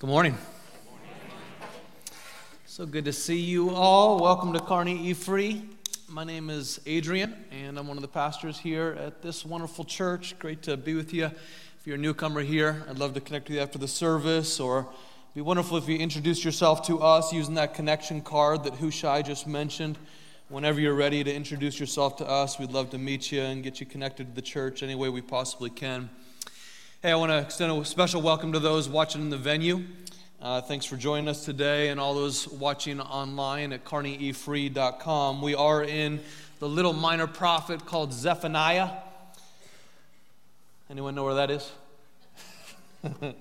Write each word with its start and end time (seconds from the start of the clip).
Good 0.00 0.10
morning. 0.10 0.38
So 2.66 2.86
good 2.86 3.04
to 3.06 3.12
see 3.12 3.40
you 3.40 3.70
all. 3.70 4.20
Welcome 4.20 4.52
to 4.52 4.60
Kearney 4.60 5.08
E 5.08 5.12
Free. 5.12 5.64
My 6.08 6.22
name 6.22 6.50
is 6.50 6.80
Adrian, 6.86 7.34
and 7.50 7.76
I'm 7.76 7.88
one 7.88 7.98
of 7.98 8.02
the 8.02 8.08
pastors 8.08 8.60
here 8.60 8.96
at 9.00 9.22
this 9.22 9.44
wonderful 9.44 9.84
church. 9.84 10.38
Great 10.38 10.62
to 10.62 10.76
be 10.76 10.94
with 10.94 11.12
you. 11.12 11.24
If 11.24 11.84
you're 11.84 11.96
a 11.96 11.98
newcomer 11.98 12.42
here, 12.42 12.84
I'd 12.88 13.00
love 13.00 13.14
to 13.14 13.20
connect 13.20 13.48
with 13.48 13.56
you 13.56 13.60
after 13.60 13.76
the 13.76 13.88
service, 13.88 14.60
or 14.60 14.82
it'd 14.82 15.34
be 15.34 15.40
wonderful 15.40 15.76
if 15.78 15.88
you 15.88 15.98
introduce 15.98 16.44
yourself 16.44 16.86
to 16.86 17.00
us 17.00 17.32
using 17.32 17.54
that 17.54 17.74
connection 17.74 18.20
card 18.20 18.62
that 18.62 18.74
Hushai 18.74 19.22
just 19.22 19.48
mentioned. 19.48 19.98
Whenever 20.48 20.78
you're 20.80 20.94
ready 20.94 21.24
to 21.24 21.34
introduce 21.34 21.80
yourself 21.80 22.14
to 22.18 22.24
us, 22.28 22.56
we'd 22.56 22.70
love 22.70 22.90
to 22.90 22.98
meet 22.98 23.32
you 23.32 23.40
and 23.40 23.64
get 23.64 23.80
you 23.80 23.86
connected 23.86 24.28
to 24.28 24.34
the 24.36 24.42
church 24.42 24.84
any 24.84 24.94
way 24.94 25.08
we 25.08 25.22
possibly 25.22 25.70
can. 25.70 26.08
Hey, 27.00 27.12
I 27.12 27.14
want 27.14 27.30
to 27.30 27.38
extend 27.38 27.70
a 27.70 27.84
special 27.84 28.20
welcome 28.20 28.54
to 28.54 28.58
those 28.58 28.88
watching 28.88 29.20
in 29.20 29.30
the 29.30 29.36
venue. 29.36 29.84
Uh, 30.42 30.60
thanks 30.60 30.84
for 30.84 30.96
joining 30.96 31.28
us 31.28 31.44
today 31.44 31.90
and 31.90 32.00
all 32.00 32.12
those 32.12 32.48
watching 32.48 33.00
online 33.00 33.72
at 33.72 33.84
kearneyefree.com. 33.84 35.40
We 35.40 35.54
are 35.54 35.84
in 35.84 36.18
the 36.58 36.68
little 36.68 36.92
minor 36.92 37.28
prophet 37.28 37.86
called 37.86 38.12
Zephaniah. 38.12 38.90
Anyone 40.90 41.14
know 41.14 41.22
where 41.22 41.34
that 41.34 41.52
is? 41.52 41.70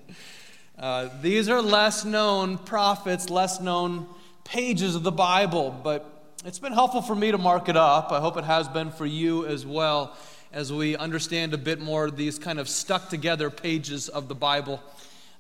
uh, 0.77 1.09
these 1.23 1.49
are 1.49 1.59
less 1.59 2.05
known 2.05 2.59
prophets, 2.59 3.27
less 3.31 3.59
known 3.59 4.05
pages 4.44 4.94
of 4.94 5.02
the 5.02 5.11
Bible, 5.11 5.71
but 5.83 6.35
it's 6.45 6.59
been 6.59 6.73
helpful 6.73 7.02
for 7.02 7.16
me 7.16 7.31
to 7.31 7.39
mark 7.39 7.69
it 7.69 7.75
up. 7.75 8.11
I 8.11 8.19
hope 8.19 8.38
it 8.38 8.44
has 8.44 8.67
been 8.67 8.91
for 8.91 9.08
you 9.08 9.47
as 9.47 9.66
well 9.66 10.16
as 10.57 10.73
we 10.73 10.97
understand 10.97 11.53
a 11.53 11.57
bit 11.57 11.79
more 11.79 12.09
these 12.09 12.39
kind 12.39 12.57
of 12.57 12.67
stuck 12.67 13.09
together 13.09 13.52
pages 13.52 14.09
of 14.09 14.27
the 14.27 14.34
Bible 14.34 14.81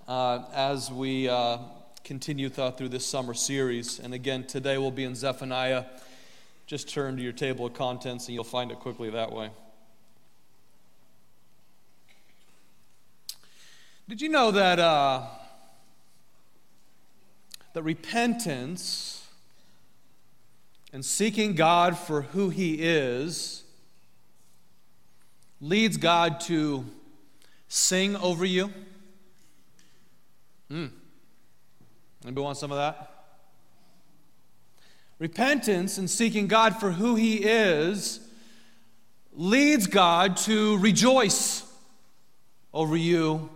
uh, 0.07 0.43
as 0.53 0.91
we 0.91 1.27
uh, 1.27 1.57
continue 2.03 2.49
through 2.49 2.89
this 2.89 3.03
summer 3.03 3.33
series. 3.33 3.97
And 3.97 4.13
again, 4.13 4.43
today 4.43 4.77
we'll 4.77 4.91
be 4.91 5.05
in 5.05 5.15
Zephaniah. 5.15 5.85
Just 6.67 6.87
turn 6.87 7.17
to 7.17 7.23
your 7.23 7.31
table 7.31 7.65
of 7.65 7.73
contents 7.73 8.27
and 8.27 8.35
you'll 8.35 8.43
find 8.43 8.69
it 8.69 8.77
quickly 8.77 9.09
that 9.09 9.31
way. 9.31 9.49
Did 14.07 14.21
you 14.21 14.29
know 14.29 14.51
that, 14.51 14.77
uh, 14.77 15.23
that 17.73 17.81
repentance 17.81 19.27
and 20.93 21.03
seeking 21.03 21.55
God 21.55 21.97
for 21.97 22.21
who 22.21 22.49
He 22.49 22.75
is 22.75 23.63
leads 25.59 25.97
God 25.97 26.39
to 26.41 26.85
sing 27.67 28.15
over 28.15 28.45
you. 28.45 28.71
Hmm. 30.69 30.87
Anybody 32.23 32.43
want 32.43 32.57
some 32.57 32.71
of 32.71 32.77
that? 32.77 33.13
Repentance 35.19 35.97
and 35.97 36.09
seeking 36.09 36.47
God 36.47 36.79
for 36.79 36.91
who 36.91 37.15
He 37.15 37.37
is 37.37 38.19
leads 39.33 39.87
God 39.87 40.37
to 40.37 40.77
rejoice 40.77 41.63
over 42.73 42.95
you 42.95 43.49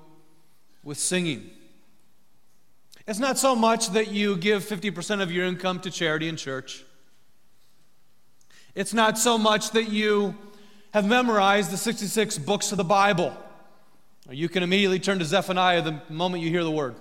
with 0.84 0.98
singing. 0.98 1.50
It's 3.08 3.20
not 3.20 3.38
so 3.38 3.56
much 3.56 3.90
that 3.90 4.10
you 4.10 4.38
give 4.38 4.64
50% 4.64 5.22
of 5.22 5.32
your 5.32 5.46
income 5.46 5.80
to 5.82 5.92
charity 5.92 6.30
and 6.30 6.38
church. 6.38 6.84
It's 8.74 8.94
not 8.94 9.18
so 9.18 9.38
much 9.38 9.72
that 9.72 9.90
you 9.90 10.36
have 10.94 11.06
memorized 11.06 11.72
the 11.72 11.78
66 11.78 12.38
books 12.40 12.72
of 12.72 12.78
the 12.78 12.84
Bible. 12.84 13.36
You 14.30 14.50
can 14.50 14.64
immediately 14.64 15.00
turn 15.00 15.20
to 15.20 15.26
Zephaniah 15.26 15.82
the 15.82 16.02
moment 16.10 16.44
you 16.44 16.50
hear 16.50 16.64
the 16.64 16.72
word. 16.72 16.96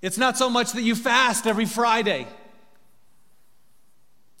It's 0.00 0.18
not 0.18 0.36
so 0.36 0.50
much 0.50 0.72
that 0.72 0.82
you 0.82 0.94
fast 0.94 1.46
every 1.46 1.64
Friday. 1.64 2.26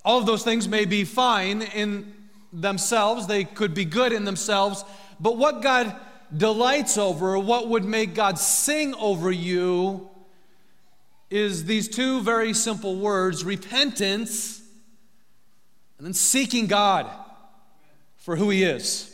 All 0.04 0.18
of 0.18 0.26
those 0.26 0.42
things 0.42 0.68
may 0.68 0.84
be 0.84 1.04
fine 1.04 1.62
in 1.62 2.12
themselves, 2.52 3.26
they 3.26 3.44
could 3.44 3.72
be 3.72 3.84
good 3.84 4.12
in 4.12 4.24
themselves, 4.24 4.84
but 5.18 5.38
what 5.38 5.62
God 5.62 5.94
delights 6.36 6.98
over, 6.98 7.38
what 7.38 7.68
would 7.68 7.84
make 7.84 8.14
God 8.14 8.38
sing 8.38 8.94
over 8.96 9.30
you, 9.30 10.10
is 11.30 11.64
these 11.64 11.88
two 11.88 12.20
very 12.20 12.52
simple 12.52 12.96
words 12.96 13.42
repentance 13.42 14.60
and 15.96 16.06
then 16.06 16.12
seeking 16.12 16.66
God 16.66 17.08
for 18.22 18.36
who 18.36 18.50
he 18.50 18.62
is. 18.62 19.08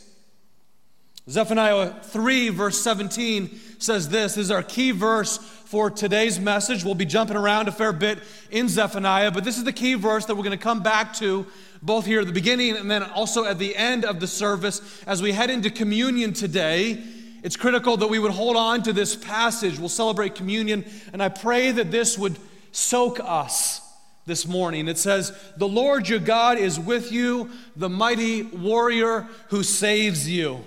Zephaniah 1.29 1.93
3, 2.03 2.49
verse 2.49 2.79
17 2.81 3.59
says 3.77 4.09
this, 4.09 4.35
this 4.35 4.45
is 4.45 4.51
our 4.51 4.63
key 4.63 4.91
verse 4.91 5.37
for 5.37 5.91
today's 5.91 6.39
message. 6.39 6.83
We'll 6.83 6.95
be 6.95 7.05
jumping 7.05 7.37
around 7.37 7.67
a 7.67 7.71
fair 7.71 7.93
bit 7.93 8.19
in 8.49 8.67
Zephaniah, 8.67 9.31
but 9.31 9.43
this 9.43 9.57
is 9.57 9.63
the 9.63 9.73
key 9.73 9.93
verse 9.93 10.25
that 10.25 10.35
we're 10.35 10.43
going 10.43 10.57
to 10.57 10.63
come 10.63 10.81
back 10.81 11.13
to 11.15 11.45
both 11.81 12.05
here 12.05 12.21
at 12.21 12.27
the 12.27 12.33
beginning 12.33 12.75
and 12.75 12.89
then 12.89 13.03
also 13.03 13.45
at 13.45 13.59
the 13.59 13.75
end 13.75 14.05
of 14.05 14.19
the 14.19 14.27
service 14.27 15.03
as 15.05 15.21
we 15.21 15.31
head 15.31 15.49
into 15.49 15.69
communion 15.69 16.33
today. 16.33 17.01
It's 17.43 17.55
critical 17.55 17.97
that 17.97 18.07
we 18.07 18.19
would 18.19 18.31
hold 18.31 18.57
on 18.57 18.83
to 18.83 18.93
this 18.93 19.15
passage. 19.15 19.79
We'll 19.79 19.89
celebrate 19.89 20.35
communion, 20.35 20.83
and 21.13 21.21
I 21.23 21.29
pray 21.29 21.71
that 21.71 21.91
this 21.91 22.17
would 22.17 22.37
soak 22.71 23.19
us 23.19 23.81
this 24.29 24.47
morning. 24.47 24.87
It 24.87 24.97
says, 24.97 25.37
The 25.57 25.67
Lord 25.67 26.07
your 26.07 26.19
God 26.19 26.57
is 26.57 26.79
with 26.79 27.11
you, 27.11 27.49
the 27.75 27.89
mighty 27.89 28.43
warrior 28.43 29.27
who 29.49 29.63
saves 29.63 30.29
you. 30.29 30.63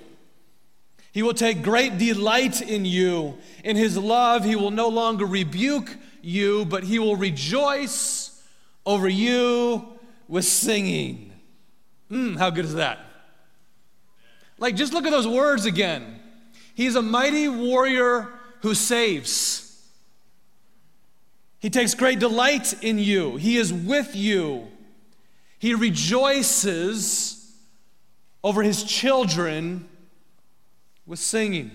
He 1.12 1.22
will 1.22 1.32
take 1.32 1.62
great 1.62 1.96
delight 1.96 2.60
in 2.60 2.84
you. 2.84 3.38
In 3.64 3.76
his 3.76 3.96
love, 3.96 4.44
he 4.44 4.56
will 4.56 4.70
no 4.70 4.88
longer 4.88 5.24
rebuke 5.24 5.96
you, 6.20 6.66
but 6.66 6.84
he 6.84 6.98
will 6.98 7.16
rejoice 7.16 8.42
over 8.84 9.08
you 9.08 9.86
with 10.28 10.44
singing. 10.44 11.32
Hmm, 12.08 12.34
how 12.34 12.50
good 12.50 12.64
is 12.64 12.74
that? 12.74 12.98
Like, 14.58 14.76
just 14.76 14.92
look 14.92 15.06
at 15.06 15.10
those 15.10 15.26
words 15.26 15.64
again. 15.66 16.20
He's 16.74 16.96
a 16.96 17.02
mighty 17.02 17.48
warrior 17.48 18.28
who 18.60 18.74
saves. 18.74 19.71
He 21.62 21.70
takes 21.70 21.94
great 21.94 22.18
delight 22.18 22.74
in 22.82 22.98
you. 22.98 23.36
He 23.36 23.56
is 23.56 23.72
with 23.72 24.16
you. 24.16 24.66
He 25.60 25.74
rejoices 25.74 27.56
over 28.42 28.64
his 28.64 28.82
children 28.82 29.88
with 31.06 31.20
singing. 31.20 31.70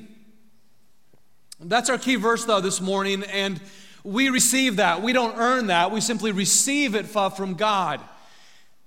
That's 1.61 1.89
our 1.89 1.97
key 1.97 2.17
verse, 2.17 2.43
though, 2.43 2.59
this 2.59 2.81
morning, 2.81 3.23
and 3.23 3.61
we 4.03 4.27
receive 4.27 4.75
that. 4.75 5.01
We 5.01 5.13
don't 5.13 5.37
earn 5.37 5.67
that, 5.67 5.89
we 5.91 6.01
simply 6.01 6.33
receive 6.33 6.93
it 6.93 7.05
from 7.05 7.53
God. 7.53 8.01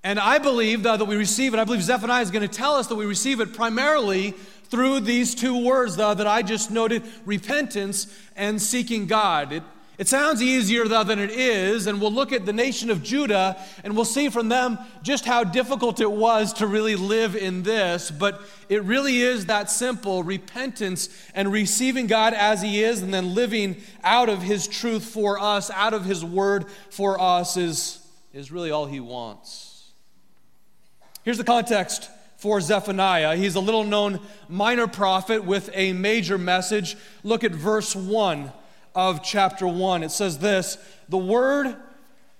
And 0.04 0.18
I 0.18 0.38
believe 0.38 0.82
though, 0.82 0.98
that 0.98 1.04
we 1.04 1.16
receive 1.16 1.54
it, 1.54 1.60
I 1.60 1.64
believe 1.64 1.82
Zephaniah 1.82 2.22
is 2.22 2.30
going 2.30 2.46
to 2.46 2.54
tell 2.54 2.74
us 2.74 2.86
that 2.88 2.94
we 2.94 3.06
receive 3.06 3.40
it 3.40 3.54
primarily 3.54 4.32
through 4.64 5.00
these 5.00 5.34
two 5.34 5.64
words 5.64 5.96
though, 5.96 6.14
that 6.14 6.26
I 6.26 6.42
just 6.42 6.70
noted 6.70 7.02
repentance 7.24 8.06
and 8.36 8.60
seeking 8.60 9.06
God. 9.06 9.52
It, 9.52 9.62
it 10.00 10.08
sounds 10.08 10.40
easier 10.40 10.88
though 10.88 11.04
than 11.04 11.18
it 11.18 11.30
is, 11.30 11.86
and 11.86 12.00
we'll 12.00 12.10
look 12.10 12.32
at 12.32 12.46
the 12.46 12.54
nation 12.54 12.88
of 12.88 13.02
Judah 13.02 13.62
and 13.84 13.94
we'll 13.94 14.06
see 14.06 14.30
from 14.30 14.48
them 14.48 14.78
just 15.02 15.26
how 15.26 15.44
difficult 15.44 16.00
it 16.00 16.10
was 16.10 16.54
to 16.54 16.66
really 16.66 16.96
live 16.96 17.36
in 17.36 17.64
this. 17.64 18.10
But 18.10 18.40
it 18.70 18.82
really 18.84 19.20
is 19.20 19.44
that 19.44 19.70
simple 19.70 20.22
repentance 20.22 21.10
and 21.34 21.52
receiving 21.52 22.06
God 22.06 22.32
as 22.32 22.62
He 22.62 22.82
is, 22.82 23.02
and 23.02 23.12
then 23.12 23.34
living 23.34 23.76
out 24.02 24.30
of 24.30 24.40
His 24.40 24.66
truth 24.66 25.04
for 25.04 25.38
us, 25.38 25.70
out 25.72 25.92
of 25.92 26.06
His 26.06 26.24
word 26.24 26.64
for 26.88 27.20
us, 27.20 27.58
is, 27.58 27.98
is 28.32 28.50
really 28.50 28.70
all 28.70 28.86
He 28.86 29.00
wants. 29.00 29.92
Here's 31.24 31.36
the 31.36 31.44
context 31.44 32.08
for 32.38 32.58
Zephaniah. 32.62 33.36
He's 33.36 33.54
a 33.54 33.60
little 33.60 33.84
known 33.84 34.20
minor 34.48 34.86
prophet 34.86 35.44
with 35.44 35.68
a 35.74 35.92
major 35.92 36.38
message. 36.38 36.96
Look 37.22 37.44
at 37.44 37.52
verse 37.52 37.94
1 37.94 38.50
of 38.94 39.22
chapter 39.22 39.66
1. 39.66 40.02
It 40.02 40.10
says 40.10 40.38
this 40.38 40.78
The 41.08 41.18
word 41.18 41.76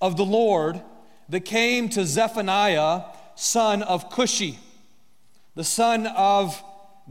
of 0.00 0.17
the 0.17 0.25
Lord 0.25 0.81
that 1.29 1.41
came 1.41 1.88
to 1.91 2.05
Zephaniah, 2.05 3.02
son 3.35 3.82
of 3.82 4.11
Cushi, 4.11 4.56
the 5.55 5.64
son 5.64 6.06
of 6.06 6.62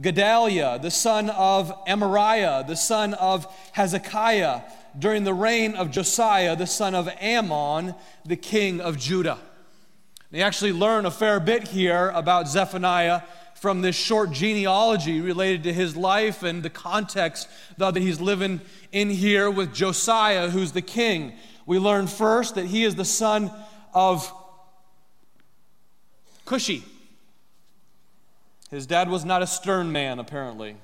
Gedaliah, 0.02 0.80
the 0.80 0.92
son 0.92 1.30
of 1.30 1.74
Amariah, 1.86 2.66
the 2.66 2.76
son 2.76 3.14
of 3.16 3.48
Hezekiah, 3.74 4.62
during 4.98 5.24
the 5.24 5.34
reign 5.34 5.76
of 5.76 5.92
Josiah, 5.92 6.56
the 6.56 6.68
son 6.68 6.96
of 6.96 7.08
Amon, 7.22 7.96
the 8.26 8.36
king 8.36 8.82
of 8.82 8.98
Judah. 8.98 9.38
We 10.32 10.42
actually 10.42 10.74
learn 10.74 11.06
a 11.06 11.12
fair 11.12 11.40
bit 11.40 11.68
here 11.68 12.10
about 12.10 12.48
Zephaniah 12.48 13.22
from 13.60 13.82
this 13.82 13.96
short 13.96 14.32
genealogy 14.32 15.20
related 15.20 15.64
to 15.64 15.74
his 15.74 15.98
life 15.98 16.44
and 16.44 16.64
the 16.64 16.70
context 16.70 17.50
that 17.78 17.96
he's 17.98 18.22
living 18.22 18.62
in 18.92 19.10
here 19.10 19.52
with 19.52 19.74
Josiah, 19.74 20.50
who's 20.50 20.72
the 20.72 20.82
king. 20.82 21.34
We 21.66 21.78
learn 21.78 22.08
first 22.08 22.56
that 22.56 22.66
he 22.66 22.86
is 22.86 22.96
the 22.96 23.06
son 23.06 23.52
of 23.94 24.32
Cushi. 26.46 26.84
His 28.72 28.86
dad 28.86 29.10
was 29.10 29.26
not 29.26 29.42
a 29.42 29.48
stern 29.48 29.92
man, 29.92 30.20
apparently. 30.20 30.78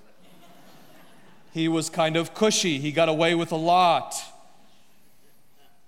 he 1.54 1.68
was 1.70 1.90
kind 1.90 2.18
of 2.18 2.34
cushy, 2.34 2.80
he 2.80 2.92
got 2.92 3.08
away 3.08 3.36
with 3.36 3.52
a 3.52 3.58
lot. 3.58 4.16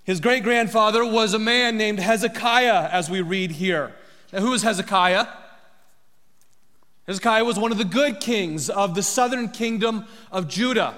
His 0.06 0.22
great 0.22 0.44
grandfather 0.44 1.06
was 1.06 1.34
a 1.34 1.40
man 1.40 1.78
named 1.78 2.00
Hezekiah, 2.00 2.88
as 2.92 3.10
we 3.10 3.20
read 3.22 3.52
here. 3.52 3.94
Now, 4.32 4.40
who 4.40 4.52
was 4.52 4.64
Hezekiah? 4.64 5.28
Hezekiah 7.08 7.46
was 7.46 7.58
one 7.58 7.72
of 7.72 7.78
the 7.78 7.86
good 7.86 8.20
kings 8.20 8.70
of 8.70 8.94
the 8.94 9.02
southern 9.02 9.48
kingdom 9.48 10.06
of 10.30 10.50
Judah. 10.50 10.94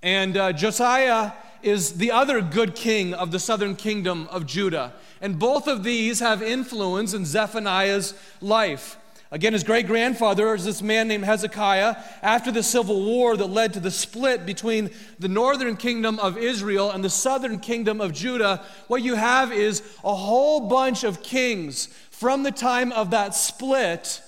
And 0.00 0.36
uh, 0.36 0.52
Josiah 0.52 1.32
is 1.64 1.94
the 1.94 2.12
other 2.12 2.40
good 2.40 2.76
king 2.76 3.12
of 3.12 3.32
the 3.32 3.40
southern 3.40 3.74
kingdom 3.74 4.28
of 4.30 4.46
Judah. 4.46 4.92
And 5.20 5.40
both 5.40 5.66
of 5.66 5.82
these 5.82 6.20
have 6.20 6.44
influence 6.44 7.12
in 7.12 7.24
Zephaniah's 7.24 8.14
life. 8.40 8.96
Again, 9.32 9.52
his 9.52 9.64
great 9.64 9.88
grandfather 9.88 10.54
is 10.54 10.64
this 10.64 10.80
man 10.80 11.08
named 11.08 11.24
Hezekiah. 11.24 11.96
After 12.22 12.52
the 12.52 12.62
civil 12.62 13.04
war 13.04 13.36
that 13.36 13.46
led 13.46 13.72
to 13.72 13.80
the 13.80 13.90
split 13.90 14.46
between 14.46 14.90
the 15.18 15.26
northern 15.26 15.76
kingdom 15.76 16.20
of 16.20 16.38
Israel 16.38 16.92
and 16.92 17.02
the 17.02 17.10
southern 17.10 17.58
kingdom 17.58 18.00
of 18.00 18.12
Judah, 18.12 18.64
what 18.86 19.02
you 19.02 19.16
have 19.16 19.50
is 19.52 19.82
a 20.04 20.14
whole 20.14 20.68
bunch 20.68 21.02
of 21.02 21.20
kings 21.20 21.86
from 22.12 22.44
the 22.44 22.52
time 22.52 22.92
of 22.92 23.10
that 23.10 23.34
split. 23.34 24.22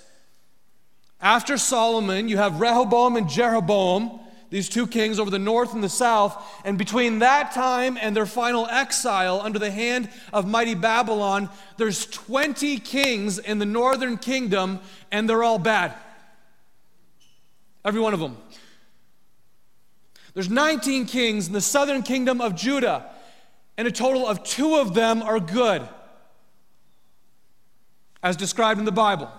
After 1.20 1.56
Solomon, 1.56 2.28
you 2.28 2.36
have 2.36 2.60
Rehoboam 2.60 3.16
and 3.16 3.28
Jeroboam 3.28 4.20
these 4.54 4.68
two 4.68 4.86
kings 4.86 5.18
over 5.18 5.32
the 5.32 5.38
north 5.40 5.74
and 5.74 5.82
the 5.82 5.88
south. 5.88 6.40
And 6.64 6.78
between 6.78 7.18
that 7.18 7.50
time 7.50 7.98
and 8.00 8.14
their 8.14 8.24
final 8.24 8.68
exile 8.68 9.40
under 9.40 9.58
the 9.58 9.72
hand 9.72 10.08
of 10.32 10.46
mighty 10.46 10.76
Babylon, 10.76 11.48
there's 11.76 12.06
20 12.06 12.78
kings 12.78 13.40
in 13.40 13.58
the 13.58 13.66
northern 13.66 14.16
kingdom, 14.16 14.78
and 15.10 15.28
they're 15.28 15.42
all 15.42 15.58
bad. 15.58 15.92
Every 17.84 18.00
one 18.00 18.14
of 18.14 18.20
them. 18.20 18.36
There's 20.34 20.48
19 20.48 21.06
kings 21.06 21.48
in 21.48 21.52
the 21.52 21.60
southern 21.60 22.04
kingdom 22.04 22.40
of 22.40 22.54
Judah, 22.54 23.10
and 23.76 23.88
a 23.88 23.90
total 23.90 24.24
of 24.24 24.44
two 24.44 24.76
of 24.76 24.94
them 24.94 25.20
are 25.20 25.40
good, 25.40 25.82
as 28.22 28.36
described 28.36 28.78
in 28.78 28.84
the 28.84 28.92
Bible. 28.92 29.32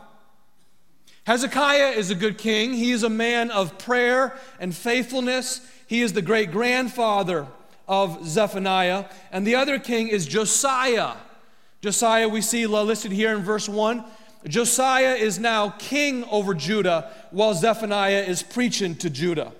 Hezekiah 1.25 1.89
is 1.89 2.11
a 2.11 2.15
good 2.15 2.37
king. 2.37 2.73
He 2.73 2.91
is 2.91 3.01
a 3.01 3.09
man 3.09 3.49
of 3.49 3.79
prayer 3.79 4.37
and 4.59 4.75
faithfulness. 4.75 5.59
He 5.87 6.01
is 6.01 6.13
the 6.13 6.21
great 6.21 6.51
grandfather 6.51 7.47
of 7.87 8.27
Zephaniah. 8.27 9.05
And 9.31 9.45
the 9.45 9.55
other 9.55 9.79
king 9.79 10.07
is 10.07 10.27
Josiah. 10.27 11.13
Josiah, 11.81 12.29
we 12.29 12.41
see 12.41 12.67
listed 12.67 13.11
here 13.11 13.35
in 13.35 13.43
verse 13.43 13.67
1. 13.67 14.03
Josiah 14.47 15.15
is 15.15 15.39
now 15.39 15.69
king 15.79 16.23
over 16.25 16.53
Judah 16.53 17.11
while 17.31 17.55
Zephaniah 17.55 18.21
is 18.21 18.43
preaching 18.43 18.95
to 18.97 19.09
Judah. 19.09 19.51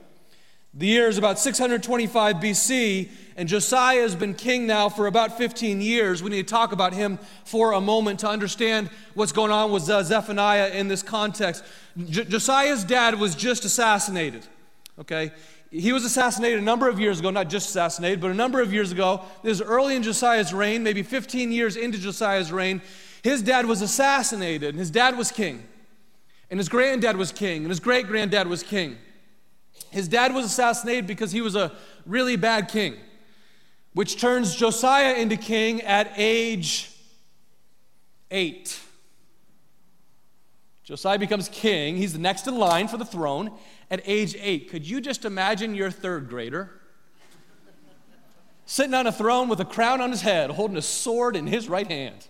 The 0.76 0.86
year 0.86 1.08
is 1.08 1.18
about 1.18 1.40
625 1.40 2.36
BC, 2.36 3.10
and 3.36 3.50
Josiah 3.50 4.02
has 4.02 4.16
been 4.16 4.34
king 4.34 4.66
now 4.66 4.88
for 4.88 5.08
about 5.08 5.38
15 5.38 5.82
years. 5.82 6.24
We 6.24 6.30
need 6.30 6.48
to 6.48 6.54
talk 6.54 6.72
about 6.72 6.94
him 6.94 7.20
for 7.44 7.74
a 7.74 7.82
moment 7.82 8.22
to 8.22 8.30
understand 8.30 8.90
what's 9.14 9.34
going 9.34 9.52
on 9.52 9.72
with 9.72 9.90
uh, 9.90 10.04
Zephaniah 10.04 10.70
in 10.70 10.88
this 10.88 11.04
context. 11.04 11.64
J- 12.10 12.24
Josiah's 12.24 12.86
dad 12.86 13.20
was 13.20 13.36
just 13.36 13.66
assassinated, 13.66 14.48
okay? 15.00 15.32
He 15.70 15.92
was 15.92 16.06
assassinated 16.06 16.60
a 16.60 16.64
number 16.64 16.88
of 16.88 16.98
years 16.98 17.20
ago, 17.20 17.30
not 17.30 17.50
just 17.50 17.70
assassinated, 17.70 18.22
but 18.22 18.32
a 18.32 18.36
number 18.36 18.62
of 18.62 18.74
years 18.74 18.94
ago. 18.94 19.22
This 19.44 19.60
is 19.60 19.62
early 19.62 19.98
in 19.98 20.04
Josiah's 20.04 20.54
reign, 20.54 20.84
maybe 20.84 21.04
15 21.04 21.52
years 21.52 21.76
into 21.76 21.98
Josiah's 21.98 22.54
reign. 22.54 22.82
His 23.22 23.42
dad 23.42 23.66
was 23.66 23.82
assassinated, 23.82 24.70
and 24.70 24.80
his 24.80 24.92
dad 24.92 25.18
was 25.18 25.32
king, 25.32 25.64
and 26.50 26.58
his 26.60 26.70
granddad 26.70 27.18
was 27.18 27.34
king, 27.34 27.64
and 27.64 27.70
his 27.70 27.82
great 27.82 28.08
granddad 28.08 28.48
was 28.48 28.64
king. 28.64 28.98
His 29.92 30.08
dad 30.08 30.34
was 30.34 30.46
assassinated 30.46 31.08
because 31.08 31.34
he 31.34 31.42
was 31.42 31.56
a 31.56 31.74
really 32.06 32.38
bad 32.38 32.70
king, 32.70 32.96
which 33.96 34.20
turns 34.20 34.54
Josiah 34.54 35.16
into 35.16 35.38
king 35.38 35.82
at 35.82 36.12
age 36.18 36.92
eight. 38.30 38.78
Josiah 40.84 41.18
becomes 41.18 41.48
king. 41.48 41.96
He's 41.96 42.12
the 42.12 42.20
next 42.20 42.46
in 42.46 42.58
line 42.58 42.90
for 42.90 42.98
the 42.98 43.06
throne 43.06 43.52
at 43.90 44.02
age 44.06 44.36
eight. 44.40 44.70
Could 44.70 44.88
you 44.88 45.00
just 45.00 45.24
imagine 45.24 45.74
your 45.74 45.90
third 45.90 46.28
grader 46.28 46.70
sitting 48.66 48.94
on 48.94 49.08
a 49.08 49.14
throne 49.14 49.48
with 49.48 49.62
a 49.62 49.66
crown 49.66 50.02
on 50.02 50.12
his 50.12 50.22
head, 50.22 50.52
holding 50.52 50.76
a 50.76 50.82
sword 50.82 51.38
in 51.38 51.48
his 51.48 51.70
right 51.70 51.88
hand? 51.88 52.28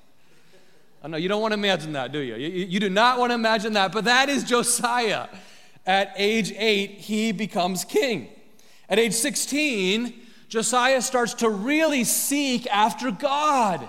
I 1.02 1.08
know 1.08 1.18
you 1.18 1.28
don't 1.28 1.42
want 1.42 1.52
to 1.52 1.60
imagine 1.60 1.94
that, 1.94 2.12
do 2.12 2.20
you? 2.20 2.36
You, 2.36 2.66
you 2.66 2.80
do 2.80 2.92
not 2.92 3.18
want 3.18 3.32
to 3.32 3.36
imagine 3.36 3.74
that, 3.74 3.92
but 3.92 4.06
that 4.06 4.30
is 4.30 4.44
Josiah 4.44 5.30
at 5.84 6.14
age 6.16 6.54
eight, 6.58 6.92
he 6.92 7.32
becomes 7.32 7.84
king. 7.84 8.28
At 8.88 9.00
age 9.00 9.14
16, 9.14 10.25
Josiah 10.48 11.02
starts 11.02 11.34
to 11.36 11.50
really 11.50 12.04
seek 12.04 12.68
after 12.68 13.12
God. 13.12 13.88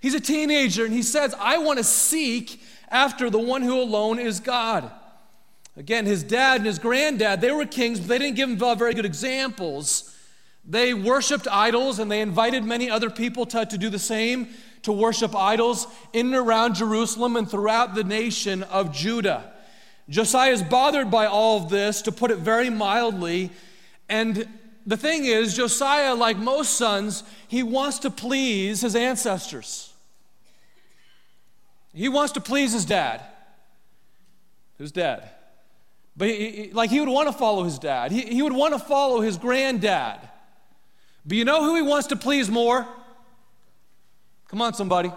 He's 0.00 0.14
a 0.14 0.20
teenager 0.20 0.84
and 0.84 0.94
he 0.94 1.02
says, 1.02 1.34
I 1.38 1.58
want 1.58 1.78
to 1.78 1.84
seek 1.84 2.62
after 2.88 3.30
the 3.30 3.38
one 3.38 3.62
who 3.62 3.80
alone 3.80 4.18
is 4.18 4.40
God. 4.40 4.90
Again, 5.76 6.06
his 6.06 6.22
dad 6.22 6.58
and 6.58 6.66
his 6.66 6.78
granddad, 6.78 7.40
they 7.40 7.50
were 7.52 7.66
kings, 7.66 8.00
but 8.00 8.08
they 8.08 8.18
didn't 8.18 8.36
give 8.36 8.48
him 8.48 8.78
very 8.78 8.94
good 8.94 9.06
examples. 9.06 10.16
They 10.64 10.94
worshiped 10.94 11.48
idols 11.48 11.98
and 11.98 12.10
they 12.10 12.20
invited 12.20 12.64
many 12.64 12.90
other 12.90 13.10
people 13.10 13.46
to, 13.46 13.64
to 13.64 13.78
do 13.78 13.88
the 13.88 13.98
same, 13.98 14.48
to 14.82 14.92
worship 14.92 15.34
idols 15.34 15.86
in 16.12 16.26
and 16.26 16.36
around 16.36 16.74
Jerusalem 16.74 17.36
and 17.36 17.50
throughout 17.50 17.94
the 17.94 18.04
nation 18.04 18.62
of 18.64 18.92
Judah. 18.92 19.52
Josiah 20.08 20.52
is 20.52 20.62
bothered 20.62 21.10
by 21.10 21.26
all 21.26 21.62
of 21.62 21.70
this, 21.70 22.02
to 22.02 22.12
put 22.12 22.30
it 22.30 22.38
very 22.38 22.68
mildly. 22.68 23.50
And 24.08 24.48
the 24.86 24.96
thing 24.96 25.24
is, 25.24 25.54
Josiah, 25.54 26.14
like 26.14 26.36
most 26.36 26.74
sons, 26.74 27.22
he 27.48 27.62
wants 27.62 28.00
to 28.00 28.10
please 28.10 28.80
his 28.80 28.96
ancestors. 28.96 29.92
He 31.92 32.08
wants 32.08 32.32
to 32.32 32.40
please 32.40 32.72
his 32.72 32.84
dad. 32.84 33.22
who's 34.78 34.92
dad. 34.92 35.28
But 36.16 36.28
he, 36.28 36.70
like 36.72 36.90
he 36.90 37.00
would 37.00 37.08
want 37.08 37.28
to 37.28 37.32
follow 37.32 37.64
his 37.64 37.78
dad, 37.78 38.12
he, 38.12 38.22
he 38.22 38.42
would 38.42 38.52
want 38.52 38.74
to 38.74 38.78
follow 38.78 39.20
his 39.20 39.36
granddad. 39.36 40.20
But 41.26 41.36
you 41.36 41.44
know 41.44 41.62
who 41.62 41.76
he 41.76 41.82
wants 41.82 42.08
to 42.08 42.16
please 42.16 42.50
more? 42.50 42.86
Come 44.48 44.62
on, 44.62 44.74
somebody 44.74 45.12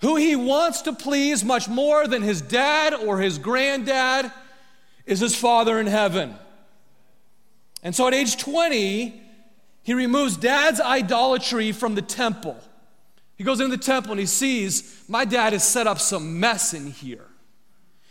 who 0.00 0.16
he 0.16 0.34
wants 0.34 0.82
to 0.82 0.92
please 0.92 1.44
much 1.44 1.68
more 1.68 2.06
than 2.06 2.22
his 2.22 2.40
dad 2.40 2.94
or 2.94 3.18
his 3.18 3.38
granddad 3.38 4.32
is 5.06 5.20
his 5.20 5.36
Father 5.36 5.78
in 5.78 5.86
heaven. 5.86 6.34
And 7.82 7.94
so 7.94 8.06
at 8.06 8.14
age 8.14 8.36
20, 8.36 9.20
he 9.82 9.94
removes 9.94 10.36
dad's 10.36 10.80
idolatry 10.80 11.72
from 11.72 11.94
the 11.94 12.02
temple. 12.02 12.56
He 13.36 13.44
goes 13.44 13.60
into 13.60 13.76
the 13.76 13.82
temple 13.82 14.12
and 14.12 14.20
he 14.20 14.26
sees, 14.26 15.02
my 15.08 15.24
dad 15.24 15.54
has 15.54 15.66
set 15.66 15.86
up 15.86 15.98
some 15.98 16.38
mess 16.40 16.74
in 16.74 16.90
here. 16.90 17.26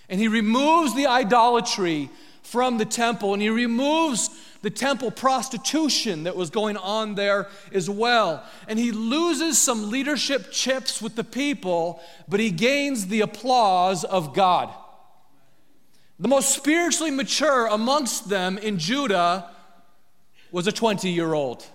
And 0.10 0.20
he 0.20 0.28
removes 0.28 0.96
the 0.96 1.06
idolatry 1.06 2.10
from 2.42 2.80
the 2.80 2.86
temple 2.86 3.34
and 3.34 3.42
he 3.42 3.50
removes 3.50 4.32
the 4.62 4.72
temple 4.72 5.12
prostitution 5.12 6.24
that 6.24 6.36
was 6.36 6.50
going 6.50 6.78
on 6.78 7.16
there 7.16 7.48
as 7.72 7.90
well. 7.90 8.44
And 8.68 8.80
he 8.80 8.92
loses 8.92 9.60
some 9.60 9.92
leadership 9.92 10.52
chips 10.52 11.02
with 11.02 11.16
the 11.16 11.24
people, 11.24 12.02
but 12.28 12.40
he 12.40 12.50
gains 12.52 13.08
the 13.08 13.22
applause 13.22 14.04
of 14.04 14.34
God. 14.34 14.74
The 16.20 16.28
most 16.28 16.54
spiritually 16.54 17.12
mature 17.12 17.68
amongst 17.68 18.28
them 18.28 18.58
in 18.58 18.80
Judah 18.80 19.50
was 20.52 20.68
a 20.68 20.72
20 20.72 21.10
year 21.10 21.34
old. 21.34 21.66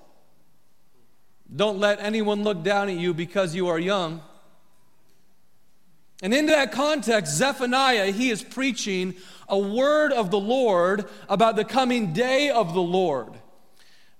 Don't 1.54 1.78
let 1.78 2.00
anyone 2.00 2.43
look 2.43 2.62
down 2.62 2.88
at 2.88 2.97
you 2.97 3.14
because 3.14 3.54
you 3.54 3.69
are 3.69 3.78
young. 3.78 4.23
And 6.23 6.33
in 6.33 6.47
that 6.47 6.73
context, 6.73 7.35
Zephaniah, 7.35 8.11
he 8.11 8.31
is 8.31 8.43
preaching 8.43 9.14
a 9.49 9.59
word 9.59 10.12
of 10.12 10.31
the 10.31 10.40
Lord 10.40 11.04
about 11.28 11.57
the 11.57 11.64
coming 11.64 12.12
day 12.12 12.50
of 12.50 12.73
the 12.73 12.83
Lord. 12.83 13.33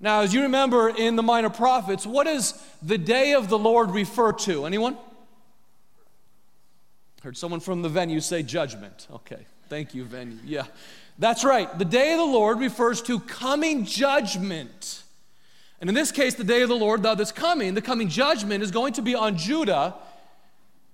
Now, 0.01 0.21
as 0.21 0.35
you 0.35 0.43
remember 0.43 0.91
in 0.91 1.17
the 1.17 1.23
Minor 1.23 1.51
Prophets, 1.51 2.07
what 2.07 2.25
does 2.25 2.61
the 2.83 2.99
day 2.99 3.33
of 3.33 3.49
the 3.49 3.59
Lord 3.59 3.91
refer 3.91 4.33
to? 4.33 4.67
Anyone? 4.67 4.99
Heard 7.23 7.39
someone 7.39 7.61
from 7.61 7.81
the 7.81 7.89
venue 7.89 8.21
say 8.21 8.43
judgment. 8.43 9.07
Okay, 9.11 9.47
thank 9.71 9.95
you, 9.95 10.05
venue. 10.05 10.37
Yeah, 10.45 10.67
that's 11.19 11.45
right. 11.45 11.79
The 11.79 11.85
day 11.85 12.13
of 12.13 12.19
the 12.19 12.25
Lord 12.25 12.59
refers 12.59 13.01
to 13.03 13.21
coming 13.21 13.85
judgment. 13.85 15.03
And 15.81 15.89
in 15.89 15.95
this 15.95 16.11
case, 16.11 16.35
the 16.35 16.45
day 16.45 16.63
of 16.63 16.69
the 16.69 16.77
Lord 16.77 17.03
that's 17.03 17.33
coming, 17.33 17.75
the 17.75 17.83
coming 17.83 18.09
judgment 18.09 18.63
is 18.63 18.71
going 18.71 18.95
to 18.95 19.03
be 19.03 19.15
on 19.15 19.37
Judah, 19.37 19.95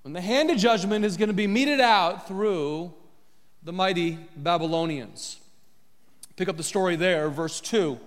and 0.05 0.17
the 0.17 0.21
hand 0.21 0.50
of 0.50 0.59
judgment 0.59 1.05
is 1.05 1.17
going 1.17 1.29
to 1.29 1.35
be 1.35 1.47
meted 1.47 1.81
out 1.81 2.27
through 2.27 2.93
the 3.62 3.73
mighty 3.73 4.19
Babylonians. 4.37 5.39
Pick 6.37 6.49
up 6.49 6.57
the 6.57 6.62
story 6.62 6.97
there, 6.97 7.29
verse 7.29 7.61
2. 7.61 7.99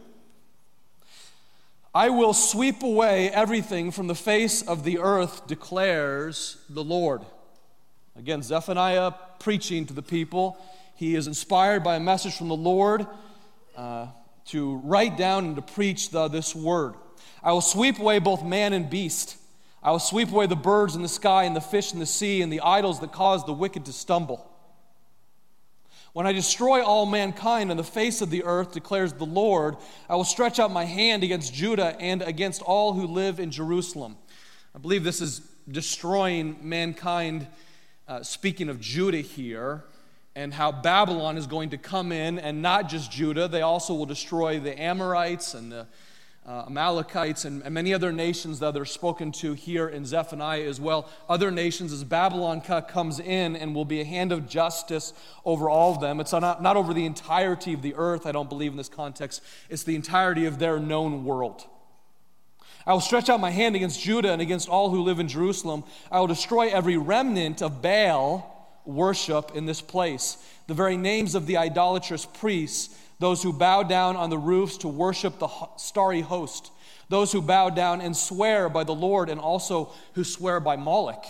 I 1.96 2.10
will 2.10 2.34
sweep 2.34 2.82
away 2.82 3.30
everything 3.30 3.92
from 3.92 4.08
the 4.08 4.16
face 4.16 4.64
of 4.64 4.84
the 4.84 4.98
earth, 4.98 5.46
declares 5.46 6.58
the 6.68 6.84
Lord. 6.84 7.22
Again, 8.18 8.42
Zephaniah 8.42 9.12
preaching 9.40 9.86
to 9.86 9.94
the 9.94 10.02
people. 10.02 10.58
He 11.04 11.16
is 11.16 11.28
inspired 11.28 11.84
by 11.84 11.98
a 11.98 12.00
message 12.00 12.38
from 12.38 12.48
the 12.48 12.56
Lord. 12.56 13.06
uh, 13.76 14.08
to 14.46 14.76
write 14.84 15.18
down 15.18 15.46
and 15.46 15.56
to 15.56 15.62
preach 15.62 16.10
the, 16.10 16.28
this 16.28 16.56
word. 16.56 16.96
I 17.42 17.52
will 17.52 17.62
sweep 17.62 18.00
away 18.00 18.20
both 18.20 18.44
man 18.44 18.74
and 18.74 18.90
beast. 18.90 19.38
I 19.82 19.92
will 19.92 20.00
sweep 20.00 20.32
away 20.32 20.48
the 20.48 20.56
birds 20.56 20.96
in 20.96 21.02
the 21.02 21.08
sky 21.10 21.44
and 21.44 21.56
the 21.56 21.62
fish 21.62 21.94
in 21.94 22.00
the 22.00 22.06
sea 22.06 22.42
and 22.42 22.52
the 22.52 22.62
idols 22.62 23.00
that 23.02 23.12
cause 23.12 23.46
the 23.46 23.54
wicked 23.54 23.86
to 23.86 23.94
stumble. 23.94 24.50
When 26.14 26.28
I 26.28 26.32
destroy 26.32 26.84
all 26.84 27.06
mankind 27.06 27.72
on 27.72 27.78
the 27.78 27.84
face 27.84 28.22
of 28.22 28.30
the 28.30 28.44
earth, 28.44 28.74
declares 28.74 29.14
the 29.14 29.26
Lord, 29.26 29.76
I 30.08 30.16
will 30.16 30.24
stretch 30.24 30.60
out 30.60 30.72
my 30.72 30.86
hand 30.86 31.24
against 31.24 31.54
Judah 31.54 31.98
and 32.00 32.22
against 32.22 32.62
all 32.62 32.94
who 32.94 33.08
live 33.08 33.40
in 33.40 33.52
Jerusalem. 33.52 34.18
I 34.76 34.80
believe 34.80 35.04
this 35.04 35.22
is 35.22 35.42
destroying 35.70 36.58
mankind, 36.62 37.48
uh, 38.08 38.24
speaking 38.24 38.70
of 38.70 38.80
Judah 38.80 39.22
here, 39.22 39.86
and 40.36 40.54
how 40.54 40.72
Babylon 40.72 41.38
is 41.38 41.48
going 41.48 41.70
to 41.72 41.78
come 41.78 42.12
in, 42.12 42.40
and 42.40 42.62
not 42.62 42.90
just 42.90 43.12
Judah, 43.12 43.48
they 43.48 43.62
also 43.62 43.94
will 43.94 44.06
destroy 44.06 44.60
the 44.60 44.80
Amorites 44.82 45.54
and 45.54 45.72
the 45.72 45.88
uh, 46.46 46.66
Amalekites 46.68 47.46
and, 47.46 47.64
and, 47.64 47.74
many 47.74 47.94
other 47.94 48.12
nations 48.12 48.60
that 48.60 48.76
are 48.76 48.84
spoken 48.84 49.32
to 49.32 49.54
here 49.54 49.88
in 49.88 50.06
Zephaniah 50.06 50.68
as 50.68 50.80
well. 50.80 51.10
Other 51.30 51.52
nations, 51.52 51.94
as 51.94 52.04
Babylon 52.04 52.60
comes 52.60 53.20
in 53.20 53.56
and 53.56 53.74
will 53.74 53.86
be 53.86 54.02
a 54.02 54.06
hand 54.06 54.34
of 54.34 54.50
justice 54.50 55.14
over 55.46 55.70
all 55.70 55.94
of 55.94 56.02
them. 56.02 56.20
It's 56.20 56.34
not, 56.34 56.62
not 56.62 56.76
over 56.76 56.94
the 56.94 57.06
entirety 57.06 57.74
of 57.74 57.82
the 57.82 57.96
earth, 57.96 58.26
I 58.26 58.34
don't 58.34 58.50
believe 58.50 58.72
in 58.72 58.78
this 58.78 58.90
context. 58.90 59.42
It's 59.70 59.84
the 59.84 59.96
entirety 59.96 60.46
of 60.46 60.60
their 60.60 60.80
known 60.80 61.24
world. 61.24 61.66
I 62.86 62.92
will 62.92 63.00
stretch 63.00 63.30
out 63.30 63.40
my 63.40 63.52
hand 63.52 63.78
against 63.78 64.02
Judah 64.02 64.34
and 64.34 64.42
against 64.42 64.68
all 64.68 64.90
who 64.90 65.04
live 65.04 65.20
in 65.20 65.30
Jerusalem. 65.30 65.86
I 66.12 66.20
will 66.20 66.28
destroy 66.28 66.68
every 66.68 66.98
remnant 66.98 67.62
of 67.62 67.82
Baal 67.82 68.53
worship 68.86 69.52
in 69.56 69.66
this 69.66 69.82
place. 69.82 70.38
The 70.68 70.74
very 70.74 70.98
names 70.98 71.36
of 71.36 71.46
the 71.46 71.58
idolatrous 71.58 72.26
priests 72.26 72.96
those 73.24 73.42
who 73.42 73.54
bow 73.54 73.84
down 73.84 74.18
on 74.18 74.30
the 74.30 74.38
roofs 74.38 74.78
to 74.80 74.90
worship 74.90 75.40
the 75.40 75.48
starry 75.78 76.20
host, 76.20 76.72
those 77.08 77.32
who 77.32 77.42
bow 77.42 77.70
down 77.70 78.02
and 78.02 78.18
swear 78.18 78.68
by 78.68 78.84
the 78.84 78.94
Lord, 78.94 79.30
and 79.30 79.40
also 79.40 79.94
who 80.14 80.26
swear 80.26 80.60
by 80.60 80.76
Moloch, 80.76 81.26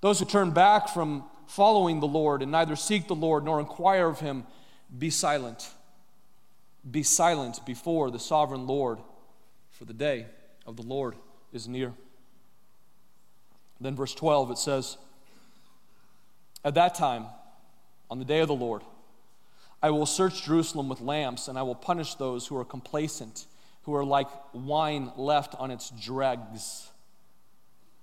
those 0.00 0.18
who 0.18 0.24
turn 0.24 0.50
back 0.50 0.88
from 0.88 1.22
following 1.46 2.00
the 2.00 2.08
Lord 2.08 2.42
and 2.42 2.50
neither 2.50 2.74
seek 2.74 3.06
the 3.06 3.14
Lord 3.14 3.44
nor 3.44 3.60
inquire 3.60 4.08
of 4.08 4.18
him, 4.18 4.44
be 4.98 5.10
silent. 5.10 5.70
Be 6.90 7.04
silent 7.04 7.64
before 7.64 8.10
the 8.10 8.18
sovereign 8.18 8.66
Lord, 8.66 8.98
for 9.70 9.84
the 9.84 9.94
day 9.94 10.26
of 10.66 10.76
the 10.76 10.82
Lord 10.82 11.14
is 11.52 11.68
near. 11.68 11.92
Then, 13.80 13.94
verse 13.94 14.14
12, 14.14 14.50
it 14.50 14.58
says, 14.58 14.96
At 16.66 16.74
that 16.74 16.96
time, 16.96 17.26
on 18.10 18.18
the 18.18 18.24
day 18.24 18.40
of 18.40 18.48
the 18.48 18.54
Lord, 18.54 18.82
I 19.80 19.90
will 19.90 20.04
search 20.04 20.42
Jerusalem 20.42 20.88
with 20.88 21.00
lamps, 21.00 21.46
and 21.46 21.56
I 21.56 21.62
will 21.62 21.76
punish 21.76 22.16
those 22.16 22.48
who 22.48 22.56
are 22.56 22.64
complacent, 22.64 23.46
who 23.82 23.94
are 23.94 24.04
like 24.04 24.26
wine 24.52 25.12
left 25.16 25.54
on 25.60 25.70
its 25.70 25.90
dregs, 25.90 26.90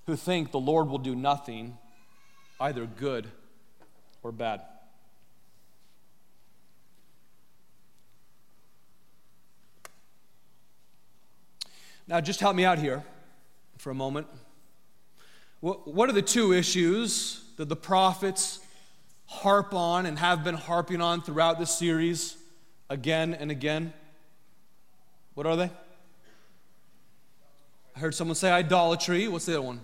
who 0.05 0.15
think 0.15 0.51
the 0.51 0.61
Lord 0.61 0.87
will 0.87 0.97
do 0.97 1.13
nothing, 1.13 1.77
either 2.57 2.85
good 2.85 3.29
or 4.23 4.31
bad. 4.31 4.61
Now, 12.07 12.21
just 12.21 12.39
help 12.39 12.55
me 12.55 12.63
out 12.63 12.79
here 12.79 13.03
for 13.77 13.89
a 13.89 13.93
moment. 13.93 14.27
What 15.59 16.09
are 16.09 16.13
the 16.13 16.21
two 16.21 16.53
issues 16.53 17.42
that 17.57 17.69
the 17.69 17.75
prophets 17.75 18.59
harp 19.25 19.73
on 19.73 20.05
and 20.05 20.19
have 20.19 20.43
been 20.43 20.55
harping 20.55 21.01
on 21.01 21.21
throughout 21.21 21.59
this 21.59 21.71
series 21.71 22.37
again 22.89 23.33
and 23.33 23.51
again. 23.51 23.93
What 25.33 25.47
are 25.47 25.55
they? 25.55 25.71
I 27.95 27.99
heard 27.99 28.15
someone 28.15 28.35
say 28.35 28.51
idolatry. 28.51 29.27
What's 29.27 29.45
the 29.45 29.53
other 29.53 29.61
one? 29.61 29.81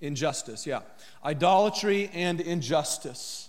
Injustice, 0.00 0.66
yeah. 0.66 0.80
Idolatry 1.24 2.10
and 2.12 2.40
injustice. 2.40 3.48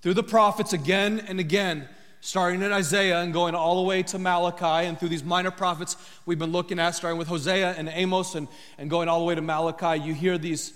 Through 0.00 0.14
the 0.14 0.22
prophets 0.22 0.72
again 0.72 1.24
and 1.28 1.40
again, 1.40 1.88
starting 2.20 2.62
at 2.62 2.72
Isaiah 2.72 3.20
and 3.20 3.32
going 3.32 3.54
all 3.54 3.76
the 3.76 3.82
way 3.82 4.02
to 4.04 4.18
Malachi, 4.18 4.86
and 4.86 4.98
through 4.98 5.10
these 5.10 5.24
minor 5.24 5.50
prophets 5.50 5.96
we've 6.26 6.38
been 6.38 6.52
looking 6.52 6.78
at, 6.78 6.92
starting 6.92 7.18
with 7.18 7.28
Hosea 7.28 7.74
and 7.76 7.88
Amos 7.88 8.34
and, 8.34 8.48
and 8.76 8.90
going 8.90 9.08
all 9.08 9.20
the 9.20 9.24
way 9.24 9.34
to 9.34 9.42
Malachi, 9.42 10.02
you 10.02 10.14
hear 10.14 10.38
these, 10.38 10.72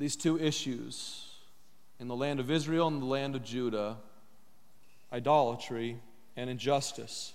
these 0.00 0.16
two 0.16 0.38
issues 0.40 1.26
in 2.00 2.08
the 2.08 2.16
land 2.16 2.40
of 2.40 2.50
Israel 2.50 2.88
and 2.88 3.02
the 3.02 3.06
land 3.06 3.36
of 3.36 3.44
Judah 3.44 3.98
idolatry 5.12 6.00
and 6.36 6.48
injustice. 6.48 7.34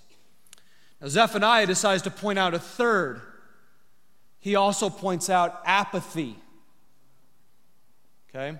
Now, 1.00 1.06
Zephaniah 1.06 1.66
decides 1.66 2.02
to 2.02 2.10
point 2.10 2.40
out 2.40 2.54
a 2.54 2.58
third. 2.58 3.20
He 4.40 4.56
also 4.56 4.90
points 4.90 5.30
out 5.30 5.62
apathy. 5.64 6.36
Okay? 8.30 8.58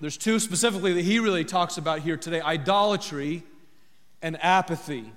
There's 0.00 0.16
two 0.16 0.40
specifically 0.40 0.92
that 0.94 1.04
he 1.04 1.20
really 1.20 1.44
talks 1.44 1.78
about 1.78 2.00
here 2.00 2.16
today 2.16 2.40
idolatry 2.40 3.44
and 4.22 4.42
apathy. 4.42 5.12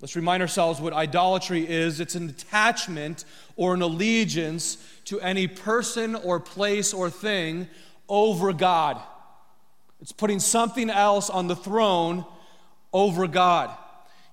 Let's 0.00 0.16
remind 0.16 0.42
ourselves 0.42 0.80
what 0.80 0.92
idolatry 0.92 1.68
is 1.68 2.00
it's 2.00 2.16
an 2.16 2.28
attachment 2.28 3.24
or 3.54 3.74
an 3.74 3.82
allegiance 3.82 4.78
to 5.06 5.20
any 5.20 5.48
person 5.48 6.14
or 6.14 6.38
place 6.38 6.92
or 6.92 7.10
thing 7.10 7.68
over 8.08 8.52
God. 8.52 9.00
It's 10.00 10.12
putting 10.12 10.40
something 10.40 10.90
else 10.90 11.30
on 11.30 11.46
the 11.46 11.56
throne 11.56 12.24
over 12.92 13.26
God. 13.26 13.76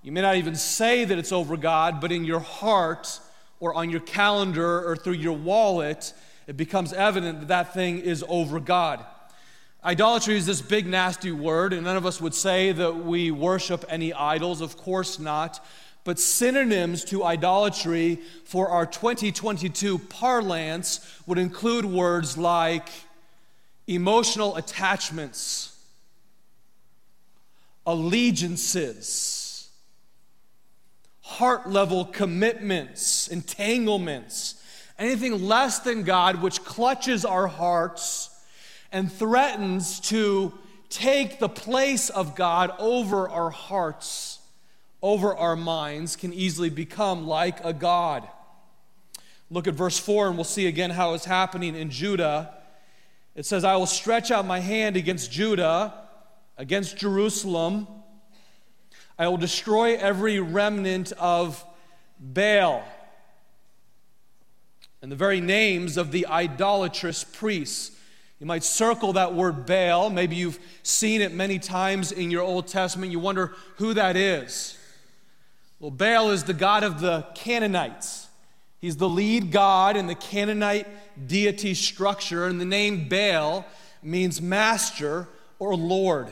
You 0.02 0.12
may 0.12 0.22
not 0.22 0.36
even 0.36 0.56
say 0.56 1.06
that 1.06 1.18
it's 1.18 1.32
over 1.32 1.56
God, 1.56 2.02
but 2.02 2.12
in 2.12 2.26
your 2.26 2.42
heart 2.42 3.20
or 3.60 3.74
on 3.74 3.90
your 3.90 4.02
calendar 4.02 4.88
or 4.88 4.98
through 4.98 5.14
your 5.14 5.38
wallet, 5.38 6.14
it 6.48 6.58
becomes 6.58 6.92
evident 6.92 7.40
that 7.40 7.48
that 7.48 7.74
thing 7.74 8.00
is 8.00 8.24
over 8.28 8.60
God. 8.60 9.06
Idolatry 9.86 10.36
is 10.36 10.46
this 10.46 10.62
big, 10.62 10.88
nasty 10.88 11.32
word, 11.32 11.74
and 11.74 11.84
none 11.84 11.98
of 11.98 12.06
us 12.06 12.20
would 12.20 12.34
say 12.34 12.72
that 12.72 12.98
we 12.98 13.32
worship 13.32 13.86
any 13.90 14.14
idols. 14.14 14.62
Of 14.62 14.76
course 14.78 15.20
not. 15.20 15.66
But 16.04 16.20
synonyms 16.20 17.06
to 17.06 17.24
idolatry 17.24 18.20
for 18.44 18.70
our 18.70 18.86
2022 18.86 20.00
parlance 20.00 21.00
would 21.26 21.38
include 21.38 21.86
words 21.86 22.38
like 22.38 22.90
emotional 23.88 24.56
attachments, 24.58 25.78
allegiances, 27.86 29.70
heart 31.22 31.70
level 31.70 32.06
commitments, 32.06 33.28
entanglements, 33.30 34.62
anything 35.00 35.48
less 35.48 35.80
than 35.80 36.04
God 36.04 36.42
which 36.42 36.64
clutches 36.64 37.26
our 37.26 37.48
hearts 37.48 38.30
and 38.92 39.12
threatens 39.12 40.00
to 40.02 40.54
take 40.90 41.40
the 41.40 41.50
place 41.50 42.10
of 42.10 42.36
God 42.36 42.72
over 42.78 43.28
our 43.28 43.50
hearts, 43.50 44.40
over 45.04 45.36
our 45.36 45.58
minds, 45.58 46.16
can 46.16 46.34
easily 46.34 46.70
become 46.70 47.28
like 47.28 47.64
a 47.64 47.74
God. 47.74 48.28
Look 49.52 49.68
at 49.68 49.76
verse 49.76 50.00
4, 50.00 50.30
and 50.30 50.38
we'll 50.38 50.46
see 50.46 50.66
again 50.66 50.90
how 50.90 51.14
it's 51.14 51.26
happening 51.26 51.76
in 51.76 51.92
Judah. 51.92 52.54
It 53.36 53.46
says, 53.46 53.66
I 53.66 53.76
will 53.76 53.86
stretch 53.86 54.32
out 54.32 54.46
my 54.46 54.60
hand 54.60 54.96
against 54.96 55.30
Judah, 55.30 55.94
against 56.58 56.98
Jerusalem. 56.98 57.86
I 59.20 59.28
will 59.28 59.38
destroy 59.38 59.96
every 59.98 60.40
remnant 60.40 61.12
of 61.20 61.64
Baal. 62.18 62.84
And 65.02 65.12
the 65.12 65.18
very 65.18 65.42
names 65.42 65.98
of 65.98 66.12
the 66.12 66.28
idolatrous 66.28 67.26
priests. 67.26 67.92
You 68.40 68.46
might 68.46 68.64
circle 68.64 69.14
that 69.14 69.34
word 69.34 69.66
Baal. 69.66 70.10
Maybe 70.10 70.38
you've 70.38 70.60
seen 70.82 71.22
it 71.22 71.34
many 71.34 71.60
times 71.60 72.14
in 72.14 72.32
your 72.32 72.42
Old 72.42 72.68
Testament. 72.68 73.12
You 73.12 73.20
wonder 73.20 73.54
who 73.76 73.94
that 73.96 74.16
is. 74.16 74.78
Well, 75.84 75.92
Baal 75.92 76.32
is 76.32 76.46
the 76.46 76.54
god 76.54 76.86
of 76.86 77.02
the 77.02 77.28
Canaanites. 77.36 78.30
He's 78.80 78.96
the 78.96 79.10
lead 79.10 79.52
god 79.52 79.98
in 79.98 80.08
the 80.08 80.16
Canaanite 80.16 80.88
deity 81.28 81.74
structure, 81.74 82.48
and 82.48 82.62
the 82.62 82.64
name 82.64 83.10
Baal 83.10 83.66
means 84.02 84.42
master 84.42 85.28
or 85.60 85.76
lord. 85.76 86.30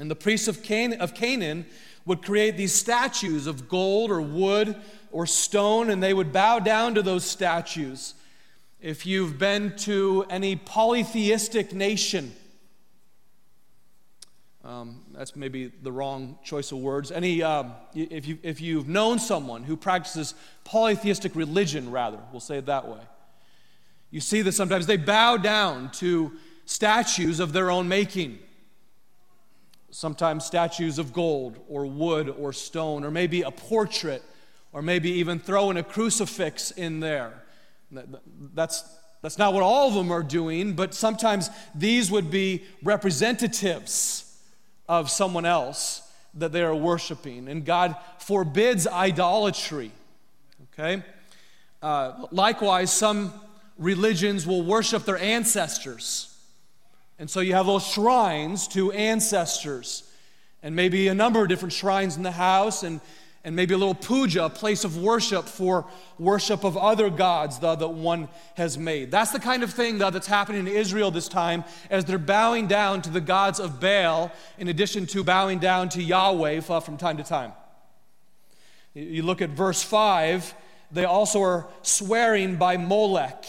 And 0.00 0.10
the 0.10 0.16
priests 0.16 0.48
of, 0.48 0.64
Can- 0.64 0.94
of 0.94 1.14
Canaan 1.14 1.64
would 2.04 2.22
create 2.22 2.56
these 2.56 2.72
statues 2.72 3.46
of 3.46 3.68
gold 3.68 4.10
or 4.10 4.20
wood 4.20 4.74
or 5.12 5.24
stone, 5.24 5.88
and 5.88 6.02
they 6.02 6.12
would 6.12 6.32
bow 6.32 6.58
down 6.58 6.96
to 6.96 7.02
those 7.02 7.24
statues. 7.24 8.14
If 8.80 9.06
you've 9.06 9.38
been 9.38 9.76
to 9.76 10.26
any 10.28 10.56
polytheistic 10.56 11.72
nation, 11.72 12.32
um, 14.64 15.01
that's 15.22 15.36
maybe 15.36 15.70
the 15.82 15.92
wrong 15.92 16.36
choice 16.42 16.72
of 16.72 16.78
words. 16.78 17.12
Any, 17.12 17.44
um, 17.44 17.74
if, 17.94 18.26
you, 18.26 18.40
if 18.42 18.60
you've 18.60 18.88
known 18.88 19.20
someone 19.20 19.62
who 19.62 19.76
practices 19.76 20.34
polytheistic 20.64 21.36
religion, 21.36 21.92
rather, 21.92 22.18
we'll 22.32 22.40
say 22.40 22.58
it 22.58 22.66
that 22.66 22.88
way, 22.88 22.98
you 24.10 24.18
see 24.18 24.42
that 24.42 24.50
sometimes 24.50 24.88
they 24.88 24.96
bow 24.96 25.36
down 25.36 25.92
to 25.92 26.32
statues 26.64 27.38
of 27.38 27.52
their 27.52 27.70
own 27.70 27.86
making. 27.86 28.40
sometimes 29.92 30.44
statues 30.44 30.98
of 30.98 31.12
gold 31.12 31.58
or 31.68 31.86
wood 31.86 32.28
or 32.28 32.52
stone, 32.52 33.04
or 33.04 33.10
maybe 33.10 33.42
a 33.42 33.50
portrait, 33.50 34.22
or 34.72 34.82
maybe 34.82 35.10
even 35.10 35.38
throwing 35.38 35.76
a 35.76 35.82
crucifix 35.82 36.72
in 36.72 36.98
there. 36.98 37.44
That's, 38.54 38.84
that's 39.20 39.38
not 39.38 39.52
what 39.52 39.62
all 39.62 39.88
of 39.88 39.94
them 39.94 40.10
are 40.10 40.22
doing, 40.22 40.72
but 40.72 40.94
sometimes 40.94 41.50
these 41.74 42.10
would 42.10 42.30
be 42.30 42.64
representatives 42.82 44.31
of 44.92 45.08
someone 45.08 45.46
else 45.46 46.02
that 46.34 46.52
they 46.52 46.62
are 46.62 46.74
worshiping. 46.74 47.48
And 47.48 47.64
God 47.64 47.96
forbids 48.18 48.86
idolatry. 48.86 49.90
Okay? 50.72 51.02
Uh, 51.80 52.26
likewise, 52.30 52.92
some 52.92 53.32
religions 53.78 54.46
will 54.46 54.62
worship 54.62 55.06
their 55.06 55.16
ancestors. 55.16 56.36
And 57.18 57.30
so 57.30 57.40
you 57.40 57.54
have 57.54 57.64
those 57.64 57.86
shrines 57.86 58.68
to 58.68 58.92
ancestors, 58.92 60.02
and 60.62 60.76
maybe 60.76 61.08
a 61.08 61.14
number 61.14 61.42
of 61.42 61.48
different 61.48 61.72
shrines 61.72 62.18
in 62.18 62.22
the 62.22 62.30
house, 62.30 62.82
and, 62.82 63.00
and 63.44 63.56
maybe 63.56 63.74
a 63.74 63.78
little 63.78 63.94
puja, 63.94 64.44
a 64.44 64.50
place 64.50 64.84
of 64.84 64.96
worship 64.96 65.46
for 65.46 65.84
worship 66.18 66.62
of 66.62 66.76
other 66.76 67.10
gods 67.10 67.58
that 67.58 67.78
one 67.88 68.28
has 68.54 68.78
made. 68.78 69.10
That's 69.10 69.32
the 69.32 69.40
kind 69.40 69.62
of 69.62 69.72
thing 69.72 69.98
that's 69.98 70.28
happening 70.28 70.60
in 70.60 70.68
Israel 70.68 71.10
this 71.10 71.28
time 71.28 71.64
as 71.90 72.04
they're 72.04 72.18
bowing 72.18 72.68
down 72.68 73.02
to 73.02 73.10
the 73.10 73.20
gods 73.20 73.58
of 73.58 73.80
Baal 73.80 74.30
in 74.58 74.68
addition 74.68 75.06
to 75.06 75.24
bowing 75.24 75.58
down 75.58 75.88
to 75.90 76.02
Yahweh 76.02 76.60
uh, 76.68 76.80
from 76.80 76.96
time 76.96 77.16
to 77.16 77.24
time. 77.24 77.52
You 78.94 79.22
look 79.22 79.42
at 79.42 79.50
verse 79.50 79.82
5, 79.82 80.54
they 80.92 81.04
also 81.04 81.42
are 81.42 81.66
swearing 81.82 82.56
by 82.56 82.76
Molech. 82.76 83.44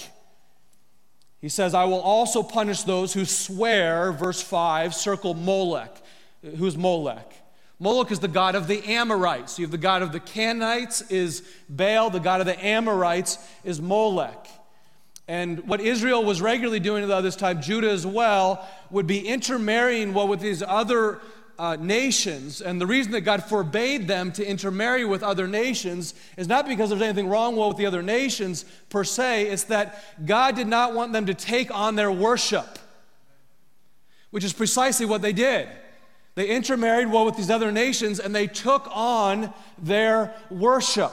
He 1.40 1.50
says, 1.50 1.74
I 1.74 1.84
will 1.84 2.00
also 2.00 2.42
punish 2.42 2.84
those 2.84 3.14
who 3.14 3.26
swear, 3.26 4.14
verse 4.14 4.42
5, 4.42 4.96
circle 4.96 5.34
Molech. 5.34 6.02
Who's 6.58 6.78
Molech? 6.78 7.43
Moloch 7.84 8.12
is 8.12 8.20
the 8.20 8.30
god 8.30 8.56
of 8.56 8.68
the 8.68 8.82
Amorites. 8.94 9.60
You 9.60 9.66
have 9.66 9.72
the 9.72 9.78
god 9.78 10.04
of 10.04 10.14
the 10.14 10.22
Canaanites 10.22 11.02
is 11.12 11.44
Baal, 11.68 12.10
the 12.10 12.22
god 12.22 12.40
of 12.40 12.46
the 12.46 12.66
Amorites 12.66 13.38
is 13.66 13.82
Molech. 13.82 14.48
And 15.28 15.68
what 15.68 15.82
Israel 15.82 16.24
was 16.24 16.42
regularly 16.42 16.80
doing 16.80 17.04
at 17.04 17.22
this 17.24 17.36
time, 17.36 17.62
Judah 17.62 17.92
as 17.92 18.08
well, 18.08 18.66
would 18.90 19.06
be 19.06 19.28
intermarrying 19.28 20.14
well 20.14 20.30
with 20.30 20.40
these 20.40 20.64
other 20.64 21.20
uh, 21.60 21.76
nations, 21.78 22.62
and 22.62 22.80
the 22.80 22.88
reason 22.88 23.12
that 23.12 23.22
God 23.22 23.44
forbade 23.44 24.08
them 24.08 24.32
to 24.32 24.46
intermarry 24.46 25.04
with 25.04 25.22
other 25.22 25.46
nations 25.46 26.14
is 26.38 26.48
not 26.48 26.66
because 26.66 26.90
there's 26.90 27.02
anything 27.02 27.28
wrong 27.28 27.58
with 27.58 27.76
the 27.76 27.86
other 27.86 28.02
nations 28.02 28.64
per 28.90 29.04
se, 29.04 29.48
it's 29.48 29.66
that 29.66 30.26
God 30.26 30.56
did 30.56 30.68
not 30.68 30.94
want 30.94 31.12
them 31.12 31.26
to 31.26 31.34
take 31.34 31.70
on 31.70 31.96
their 31.96 32.12
worship, 32.14 32.80
which 34.32 34.46
is 34.46 34.54
precisely 34.54 35.06
what 35.06 35.22
they 35.22 35.34
did. 35.34 35.68
They 36.36 36.48
intermarried 36.48 37.12
well 37.12 37.26
with 37.26 37.36
these 37.36 37.50
other 37.50 37.72
nations 37.72 38.20
and 38.20 38.34
they 38.34 38.48
took 38.48 38.88
on 38.92 39.54
their 39.78 40.34
worship. 40.50 41.12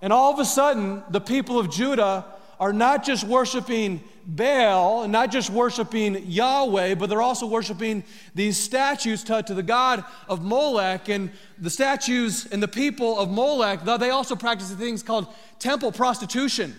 And 0.00 0.12
all 0.12 0.32
of 0.32 0.38
a 0.38 0.44
sudden, 0.44 1.02
the 1.10 1.20
people 1.20 1.58
of 1.58 1.70
Judah 1.70 2.24
are 2.58 2.72
not 2.72 3.04
just 3.04 3.24
worshiping 3.24 4.02
Baal 4.24 5.02
and 5.02 5.12
not 5.12 5.32
just 5.32 5.50
worshiping 5.50 6.24
Yahweh, 6.26 6.94
but 6.94 7.08
they're 7.08 7.20
also 7.20 7.46
worshiping 7.46 8.04
these 8.34 8.56
statues 8.56 9.24
to, 9.24 9.42
to 9.42 9.54
the 9.54 9.62
god 9.62 10.04
of 10.28 10.44
Molech. 10.44 11.08
And 11.08 11.30
the 11.58 11.70
statues 11.70 12.46
and 12.46 12.62
the 12.62 12.68
people 12.68 13.18
of 13.18 13.30
Molech, 13.30 13.84
they 13.84 14.10
also 14.10 14.36
practice 14.36 14.70
things 14.72 15.02
called 15.02 15.26
temple 15.58 15.92
prostitution 15.92 16.74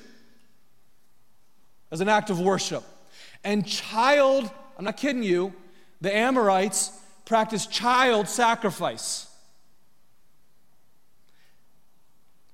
as 1.91 2.01
an 2.01 2.09
act 2.09 2.29
of 2.29 2.39
worship. 2.39 2.83
And 3.43 3.67
child, 3.67 4.49
I'm 4.77 4.85
not 4.85 4.97
kidding 4.97 5.23
you, 5.23 5.53
the 6.01 6.15
Amorites 6.15 6.91
practice 7.25 7.65
child 7.65 8.27
sacrifice 8.27 9.27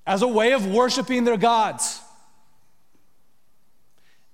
as 0.05 0.21
a 0.21 0.27
way 0.27 0.53
of 0.53 0.65
worshiping 0.65 1.23
their 1.23 1.37
gods. 1.37 2.01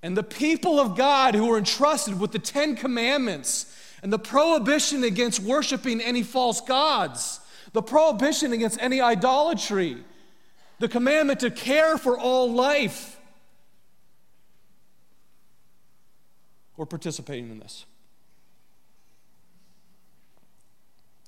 And 0.02 0.16
the 0.16 0.24
people 0.24 0.80
of 0.80 0.96
God 0.96 1.36
who 1.36 1.48
were 1.48 1.58
entrusted 1.58 2.20
with 2.20 2.32
the 2.32 2.40
Ten 2.40 2.76
Commandments 2.76 3.76
and 4.04 4.14
the 4.14 4.20
prohibition 4.20 5.04
against 5.04 5.40
worshiping 5.40 6.00
any 6.00 6.22
false 6.22 6.62
gods, 6.62 7.40
the 7.74 7.82
prohibition 7.82 8.54
against 8.54 8.80
any 8.82 9.02
idolatry, 9.02 9.98
the 10.80 10.88
commandment 10.88 11.40
to 11.40 11.50
care 11.50 11.98
for 11.98 12.18
all 12.18 12.52
life, 12.52 13.20
were 16.78 16.86
participating 16.86 17.50
in 17.50 17.60
this. 17.60 17.86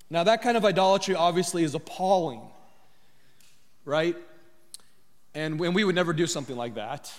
Now, 0.10 0.24
that 0.24 0.42
kind 0.42 0.56
of 0.56 0.64
idolatry 0.64 1.16
obviously 1.16 1.64
is 1.64 1.76
appalling, 1.76 2.42
right? 3.84 4.16
And, 5.36 5.60
and 5.60 5.76
we 5.76 5.84
would 5.84 5.96
never 5.96 6.14
do 6.14 6.26
something 6.26 6.56
like 6.56 6.76
that. 6.76 7.12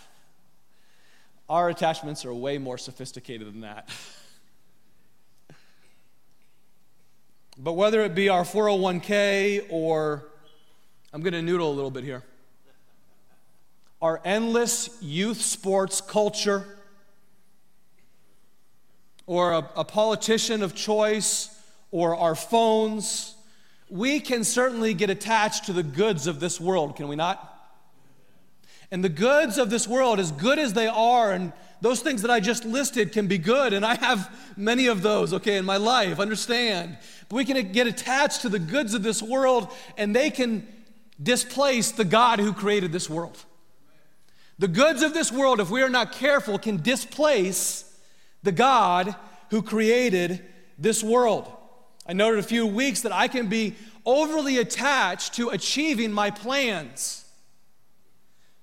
Our 1.48 1.68
attachments 1.68 2.24
are 2.24 2.32
way 2.32 2.56
more 2.58 2.78
sophisticated 2.78 3.46
than 3.46 3.60
that. 3.60 3.90
but 7.58 7.74
whether 7.74 8.02
it 8.02 8.14
be 8.14 8.30
our 8.30 8.42
401k 8.42 9.66
or, 9.68 10.26
I'm 11.12 11.20
going 11.20 11.34
to 11.34 11.42
noodle 11.42 11.70
a 11.70 11.74
little 11.74 11.90
bit 11.90 12.04
here, 12.04 12.22
our 14.00 14.20
endless 14.24 14.96
youth 15.02 15.40
sports 15.40 16.00
culture, 16.00 16.64
or 19.26 19.52
a, 19.52 19.70
a 19.76 19.84
politician 19.84 20.62
of 20.62 20.74
choice, 20.74 21.57
or 21.90 22.16
our 22.16 22.34
phones, 22.34 23.34
we 23.88 24.20
can 24.20 24.44
certainly 24.44 24.94
get 24.94 25.10
attached 25.10 25.66
to 25.66 25.72
the 25.72 25.82
goods 25.82 26.26
of 26.26 26.40
this 26.40 26.60
world, 26.60 26.96
can 26.96 27.08
we 27.08 27.16
not? 27.16 27.54
And 28.90 29.04
the 29.04 29.08
goods 29.08 29.58
of 29.58 29.70
this 29.70 29.86
world, 29.86 30.18
as 30.18 30.32
good 30.32 30.58
as 30.58 30.72
they 30.72 30.86
are, 30.86 31.32
and 31.32 31.52
those 31.80 32.00
things 32.00 32.22
that 32.22 32.30
I 32.30 32.40
just 32.40 32.64
listed 32.64 33.12
can 33.12 33.26
be 33.26 33.38
good, 33.38 33.72
and 33.72 33.84
I 33.84 33.94
have 33.96 34.34
many 34.56 34.86
of 34.86 35.02
those, 35.02 35.32
okay, 35.34 35.56
in 35.56 35.64
my 35.64 35.76
life, 35.76 36.18
understand. 36.18 36.98
But 37.28 37.36
we 37.36 37.44
can 37.44 37.72
get 37.72 37.86
attached 37.86 38.42
to 38.42 38.48
the 38.48 38.58
goods 38.58 38.94
of 38.94 39.02
this 39.02 39.22
world, 39.22 39.68
and 39.96 40.14
they 40.14 40.30
can 40.30 40.66
displace 41.22 41.92
the 41.92 42.04
God 42.04 42.40
who 42.40 42.52
created 42.52 42.92
this 42.92 43.08
world. 43.08 43.38
The 44.58 44.68
goods 44.68 45.02
of 45.02 45.14
this 45.14 45.30
world, 45.30 45.60
if 45.60 45.70
we 45.70 45.82
are 45.82 45.88
not 45.88 46.12
careful, 46.12 46.58
can 46.58 46.82
displace 46.82 47.84
the 48.42 48.52
God 48.52 49.14
who 49.50 49.62
created 49.62 50.44
this 50.78 51.02
world. 51.02 51.50
I 52.08 52.14
noted 52.14 52.40
a 52.40 52.42
few 52.42 52.66
weeks 52.66 53.02
that 53.02 53.12
I 53.12 53.28
can 53.28 53.48
be 53.48 53.76
overly 54.06 54.56
attached 54.56 55.34
to 55.34 55.50
achieving 55.50 56.10
my 56.10 56.30
plans. 56.30 57.26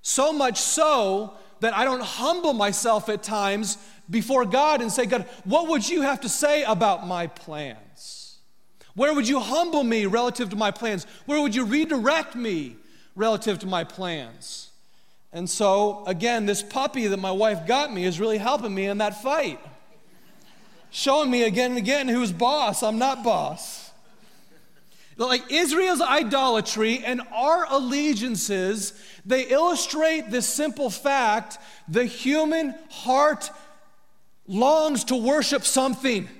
So 0.02 0.32
much 0.32 0.60
so 0.60 1.34
that 1.60 1.74
I 1.74 1.84
don't 1.84 2.02
humble 2.02 2.52
myself 2.52 3.08
at 3.08 3.22
times 3.22 3.78
before 4.10 4.44
God 4.44 4.82
and 4.82 4.90
say, 4.90 5.06
God, 5.06 5.26
what 5.44 5.68
would 5.68 5.88
you 5.88 6.02
have 6.02 6.20
to 6.22 6.28
say 6.28 6.64
about 6.64 7.06
my 7.06 7.28
plans? 7.28 8.38
Where 8.94 9.14
would 9.14 9.28
you 9.28 9.40
humble 9.40 9.84
me 9.84 10.06
relative 10.06 10.50
to 10.50 10.56
my 10.56 10.70
plans? 10.70 11.06
Where 11.26 11.40
would 11.40 11.54
you 11.54 11.64
redirect 11.64 12.34
me 12.34 12.76
relative 13.14 13.58
to 13.60 13.66
my 13.66 13.84
plans? 13.84 14.70
And 15.32 15.48
so, 15.48 16.04
again, 16.06 16.46
this 16.46 16.62
puppy 16.62 17.06
that 17.08 17.18
my 17.18 17.30
wife 17.30 17.66
got 17.66 17.92
me 17.92 18.04
is 18.04 18.18
really 18.18 18.38
helping 18.38 18.74
me 18.74 18.86
in 18.86 18.98
that 18.98 19.22
fight. 19.22 19.60
Showing 20.96 21.30
me 21.30 21.42
again 21.42 21.72
and 21.72 21.78
again 21.78 22.08
who's 22.08 22.32
boss. 22.32 22.82
I'm 22.82 22.96
not 22.96 23.22
boss. 23.22 23.90
Like 25.18 25.52
Israel's 25.52 26.00
idolatry 26.00 27.04
and 27.04 27.20
our 27.34 27.66
allegiances, 27.68 28.94
they 29.26 29.42
illustrate 29.42 30.30
this 30.30 30.48
simple 30.48 30.88
fact 30.88 31.58
the 31.86 32.06
human 32.06 32.74
heart 32.88 33.50
longs 34.46 35.04
to 35.04 35.16
worship 35.16 35.64
something. 35.64 36.30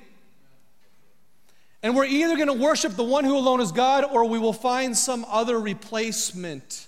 And 1.82 1.94
we're 1.94 2.06
either 2.06 2.36
going 2.36 2.48
to 2.48 2.54
worship 2.54 2.92
the 2.96 3.04
one 3.04 3.26
who 3.26 3.36
alone 3.36 3.60
is 3.60 3.72
God 3.72 4.06
or 4.10 4.24
we 4.24 4.38
will 4.38 4.54
find 4.54 4.96
some 4.96 5.26
other 5.28 5.60
replacement 5.60 6.86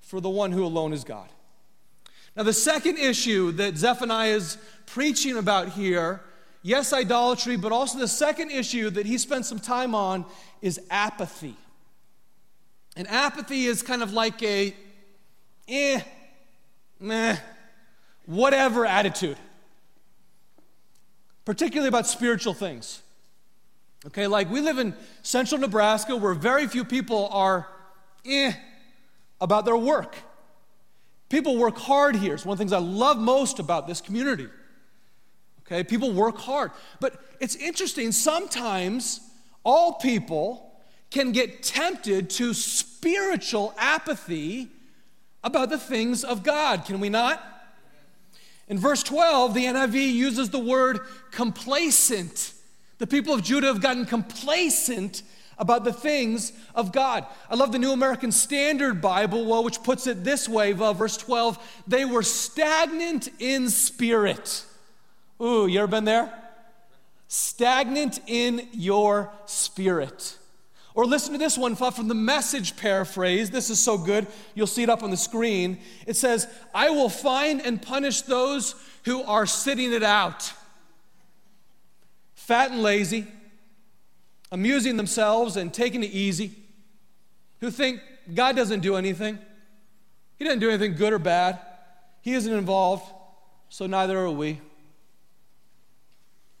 for 0.00 0.22
the 0.22 0.30
one 0.30 0.52
who 0.52 0.64
alone 0.64 0.94
is 0.94 1.04
God. 1.04 1.28
Now, 2.34 2.44
the 2.44 2.54
second 2.54 2.96
issue 2.96 3.52
that 3.52 3.76
Zephaniah 3.76 4.36
is 4.36 4.56
preaching 4.86 5.36
about 5.36 5.68
here 5.68 6.22
yes, 6.62 6.92
idolatry, 6.92 7.56
but 7.56 7.72
also 7.72 7.98
the 7.98 8.08
second 8.08 8.50
issue 8.50 8.90
that 8.90 9.06
he 9.06 9.18
spent 9.18 9.46
some 9.46 9.58
time 9.58 9.94
on 9.94 10.24
is 10.62 10.80
apathy. 10.90 11.56
And 12.96 13.08
apathy 13.08 13.66
is 13.66 13.82
kind 13.82 14.02
of 14.02 14.12
like 14.12 14.42
a 14.42 14.74
eh, 15.68 16.00
meh, 16.98 17.36
whatever 18.26 18.84
attitude, 18.84 19.38
particularly 21.44 21.88
about 21.88 22.06
spiritual 22.06 22.54
things. 22.54 23.02
Okay, 24.06 24.26
like 24.26 24.50
we 24.50 24.60
live 24.60 24.78
in 24.78 24.94
central 25.22 25.60
Nebraska 25.60 26.16
where 26.16 26.34
very 26.34 26.66
few 26.66 26.84
people 26.84 27.28
are 27.32 27.68
eh 28.24 28.52
about 29.40 29.64
their 29.64 29.76
work. 29.76 30.16
People 31.28 31.56
work 31.56 31.78
hard 31.78 32.16
here. 32.16 32.34
It's 32.34 32.44
one 32.44 32.54
of 32.54 32.58
the 32.58 32.62
things 32.62 32.72
I 32.72 32.78
love 32.78 33.18
most 33.18 33.58
about 33.58 33.86
this 33.86 34.00
community. 34.00 34.48
Okay, 35.70 35.84
people 35.84 36.12
work 36.12 36.38
hard. 36.38 36.72
But 36.98 37.14
it's 37.38 37.54
interesting, 37.54 38.10
sometimes 38.10 39.20
all 39.62 39.94
people 39.94 40.74
can 41.10 41.30
get 41.30 41.62
tempted 41.62 42.28
to 42.30 42.54
spiritual 42.54 43.72
apathy 43.78 44.68
about 45.44 45.70
the 45.70 45.78
things 45.78 46.24
of 46.24 46.42
God, 46.42 46.84
can 46.84 46.98
we 46.98 47.08
not? 47.08 47.44
In 48.66 48.78
verse 48.78 49.02
12, 49.02 49.54
the 49.54 49.64
NIV 49.64 50.12
uses 50.12 50.50
the 50.50 50.58
word 50.58 51.00
complacent. 51.30 52.52
The 52.98 53.06
people 53.06 53.34
of 53.34 53.42
Judah 53.42 53.68
have 53.68 53.80
gotten 53.80 54.06
complacent 54.06 55.22
about 55.56 55.84
the 55.84 55.92
things 55.92 56.52
of 56.74 56.92
God. 56.92 57.26
I 57.48 57.54
love 57.54 57.70
the 57.70 57.78
New 57.78 57.92
American 57.92 58.32
Standard 58.32 59.00
Bible, 59.00 59.44
well, 59.44 59.62
which 59.62 59.82
puts 59.82 60.06
it 60.06 60.24
this 60.24 60.48
way, 60.48 60.72
verse 60.72 61.16
12, 61.16 61.82
they 61.86 62.04
were 62.04 62.22
stagnant 62.22 63.28
in 63.38 63.68
spirit. 63.70 64.64
Ooh, 65.40 65.66
you 65.66 65.78
ever 65.78 65.86
been 65.86 66.04
there? 66.04 66.32
Stagnant 67.28 68.20
in 68.26 68.68
your 68.72 69.30
spirit. 69.46 70.36
Or 70.94 71.06
listen 71.06 71.32
to 71.32 71.38
this 71.38 71.56
one 71.56 71.76
from 71.76 72.08
the 72.08 72.14
message 72.14 72.76
paraphrase. 72.76 73.50
This 73.50 73.70
is 73.70 73.78
so 73.78 73.96
good. 73.96 74.26
You'll 74.54 74.66
see 74.66 74.82
it 74.82 74.90
up 74.90 75.02
on 75.02 75.10
the 75.10 75.16
screen. 75.16 75.78
It 76.06 76.16
says, 76.16 76.48
I 76.74 76.90
will 76.90 77.08
find 77.08 77.64
and 77.64 77.80
punish 77.80 78.22
those 78.22 78.74
who 79.04 79.22
are 79.22 79.46
sitting 79.46 79.92
it 79.92 80.02
out. 80.02 80.52
Fat 82.34 82.72
and 82.72 82.82
lazy, 82.82 83.28
amusing 84.50 84.96
themselves 84.96 85.56
and 85.56 85.72
taking 85.72 86.02
it 86.02 86.10
easy, 86.10 86.50
who 87.60 87.70
think 87.70 88.00
God 88.34 88.56
doesn't 88.56 88.80
do 88.80 88.96
anything. 88.96 89.38
He 90.36 90.44
doesn't 90.44 90.58
do 90.58 90.68
anything 90.68 90.96
good 90.96 91.12
or 91.12 91.20
bad. 91.20 91.60
He 92.22 92.32
isn't 92.32 92.52
involved, 92.52 93.04
so 93.68 93.86
neither 93.86 94.18
are 94.18 94.30
we. 94.30 94.60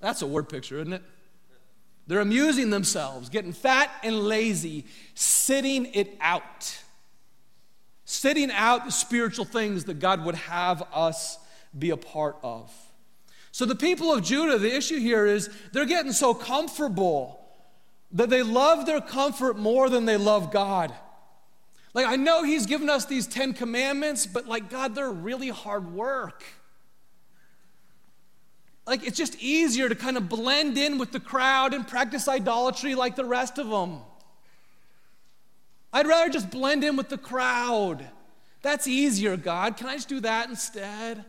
That's 0.00 0.22
a 0.22 0.26
word 0.26 0.48
picture, 0.48 0.78
isn't 0.80 0.92
it? 0.92 1.02
They're 2.06 2.20
amusing 2.20 2.70
themselves, 2.70 3.28
getting 3.28 3.52
fat 3.52 3.90
and 4.02 4.20
lazy, 4.20 4.86
sitting 5.14 5.86
it 5.94 6.16
out. 6.20 6.76
Sitting 8.04 8.50
out 8.50 8.86
the 8.86 8.90
spiritual 8.90 9.44
things 9.44 9.84
that 9.84 10.00
God 10.00 10.24
would 10.24 10.34
have 10.34 10.82
us 10.92 11.38
be 11.78 11.90
a 11.90 11.96
part 11.96 12.36
of. 12.42 12.72
So, 13.52 13.64
the 13.64 13.76
people 13.76 14.12
of 14.12 14.24
Judah, 14.24 14.58
the 14.58 14.74
issue 14.74 14.98
here 14.98 15.26
is 15.26 15.50
they're 15.72 15.86
getting 15.86 16.12
so 16.12 16.34
comfortable 16.34 17.40
that 18.12 18.30
they 18.30 18.42
love 18.42 18.86
their 18.86 19.00
comfort 19.00 19.56
more 19.56 19.88
than 19.88 20.04
they 20.04 20.16
love 20.16 20.50
God. 20.50 20.92
Like, 21.94 22.06
I 22.06 22.16
know 22.16 22.42
He's 22.42 22.66
given 22.66 22.88
us 22.88 23.06
these 23.06 23.26
Ten 23.26 23.52
Commandments, 23.52 24.26
but 24.26 24.46
like, 24.46 24.70
God, 24.70 24.94
they're 24.94 25.10
really 25.10 25.48
hard 25.48 25.92
work. 25.92 26.42
Like, 28.86 29.06
it's 29.06 29.16
just 29.16 29.36
easier 29.40 29.88
to 29.88 29.94
kind 29.94 30.16
of 30.16 30.28
blend 30.28 30.76
in 30.78 30.98
with 30.98 31.12
the 31.12 31.20
crowd 31.20 31.74
and 31.74 31.86
practice 31.86 32.26
idolatry 32.26 32.94
like 32.94 33.16
the 33.16 33.24
rest 33.24 33.58
of 33.58 33.68
them. 33.68 34.00
I'd 35.92 36.06
rather 36.06 36.30
just 36.30 36.50
blend 36.50 36.84
in 36.84 36.96
with 36.96 37.08
the 37.08 37.18
crowd. 37.18 38.04
That's 38.62 38.86
easier, 38.86 39.36
God. 39.36 39.76
Can 39.76 39.86
I 39.86 39.94
just 39.94 40.08
do 40.08 40.20
that 40.20 40.48
instead? 40.48 41.24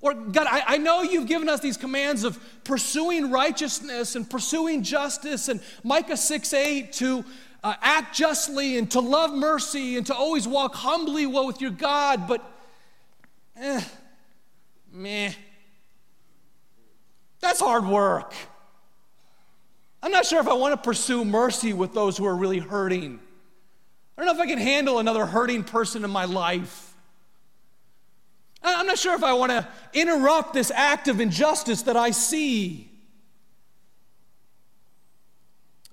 Or, 0.00 0.14
God, 0.14 0.46
I, 0.48 0.62
I, 0.74 0.76
know 0.76 1.02
you've 1.02 1.26
given 1.26 1.48
us 1.48 1.58
these 1.58 1.76
commands 1.76 2.22
of 2.22 2.38
pursuing 2.62 3.32
righteousness 3.32 4.14
and 4.14 4.28
pursuing 4.28 4.84
justice, 4.84 5.48
and 5.48 5.60
Micah 5.82 6.16
6 6.16 6.52
8 6.52 6.92
to 6.94 7.24
uh, 7.64 7.74
act 7.82 8.14
justly 8.14 8.78
and 8.78 8.88
to 8.92 9.00
love 9.00 9.34
mercy 9.34 9.96
and 9.96 10.06
to 10.06 10.14
always 10.14 10.46
walk 10.46 10.76
humbly 10.76 11.26
well 11.26 11.46
with 11.46 11.60
your 11.60 11.72
God, 11.72 12.28
but 12.28 12.48
eh, 13.56 13.82
meh. 14.92 15.32
That's 17.40 17.60
hard 17.60 17.86
work. 17.86 18.34
I'm 20.02 20.12
not 20.12 20.26
sure 20.26 20.40
if 20.40 20.48
I 20.48 20.54
want 20.54 20.72
to 20.72 20.76
pursue 20.76 21.24
mercy 21.24 21.72
with 21.72 21.92
those 21.92 22.16
who 22.16 22.26
are 22.26 22.36
really 22.36 22.58
hurting. 22.58 23.18
I 24.16 24.24
don't 24.24 24.26
know 24.26 24.42
if 24.42 24.46
I 24.46 24.50
can 24.50 24.58
handle 24.58 24.98
another 24.98 25.26
hurting 25.26 25.64
person 25.64 26.04
in 26.04 26.10
my 26.10 26.24
life. 26.24 26.94
I'm 28.62 28.86
not 28.86 28.98
sure 28.98 29.14
if 29.14 29.22
I 29.22 29.32
want 29.32 29.52
to 29.52 29.68
interrupt 29.92 30.52
this 30.52 30.70
act 30.72 31.08
of 31.08 31.20
injustice 31.20 31.82
that 31.82 31.96
I 31.96 32.10
see. 32.10 32.90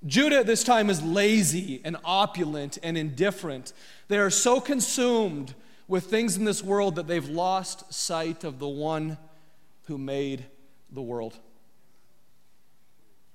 Judah 0.05 0.39
at 0.39 0.47
this 0.47 0.63
time 0.63 0.89
is 0.89 1.01
lazy 1.01 1.81
and 1.83 1.97
opulent 2.03 2.77
and 2.83 2.97
indifferent. 2.97 3.73
They 4.07 4.17
are 4.17 4.29
so 4.29 4.59
consumed 4.59 5.55
with 5.87 6.05
things 6.05 6.37
in 6.37 6.45
this 6.45 6.63
world 6.63 6.95
that 6.95 7.07
they've 7.07 7.27
lost 7.27 7.91
sight 7.93 8.43
of 8.43 8.59
the 8.59 8.67
one 8.67 9.17
who 9.85 9.97
made 9.97 10.45
the 10.91 11.01
world. 11.01 11.37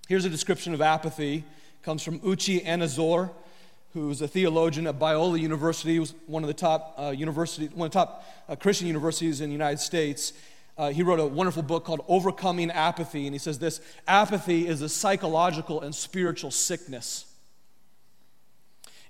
Here's 0.08 0.24
a 0.24 0.30
description 0.30 0.74
of 0.74 0.80
apathy. 0.80 1.36
It 1.36 1.82
comes 1.82 2.02
from 2.02 2.20
Uche 2.20 2.64
Anizor 2.64 3.30
who's 3.92 4.22
a 4.22 4.28
theologian 4.28 4.86
at 4.86 4.98
Biola 4.98 5.38
University, 5.40 5.98
was 5.98 6.14
one 6.26 6.44
of 6.44 6.48
the 6.48 6.54
top 6.54 6.94
uh, 6.98 7.10
university, 7.10 7.66
one 7.74 7.86
of 7.86 7.92
the 7.92 7.98
top 7.98 8.24
uh, 8.48 8.54
Christian 8.56 8.86
universities 8.86 9.40
in 9.40 9.48
the 9.48 9.52
United 9.52 9.80
States. 9.80 10.32
Uh, 10.78 10.90
he 10.90 11.02
wrote 11.02 11.18
a 11.18 11.26
wonderful 11.26 11.62
book 11.62 11.84
called 11.84 12.04
Overcoming 12.06 12.70
Apathy, 12.70 13.26
and 13.26 13.34
he 13.34 13.38
says 13.38 13.58
this 13.58 13.80
apathy 14.06 14.66
is 14.66 14.80
a 14.80 14.88
psychological 14.88 15.80
and 15.80 15.94
spiritual 15.94 16.50
sickness 16.50 17.29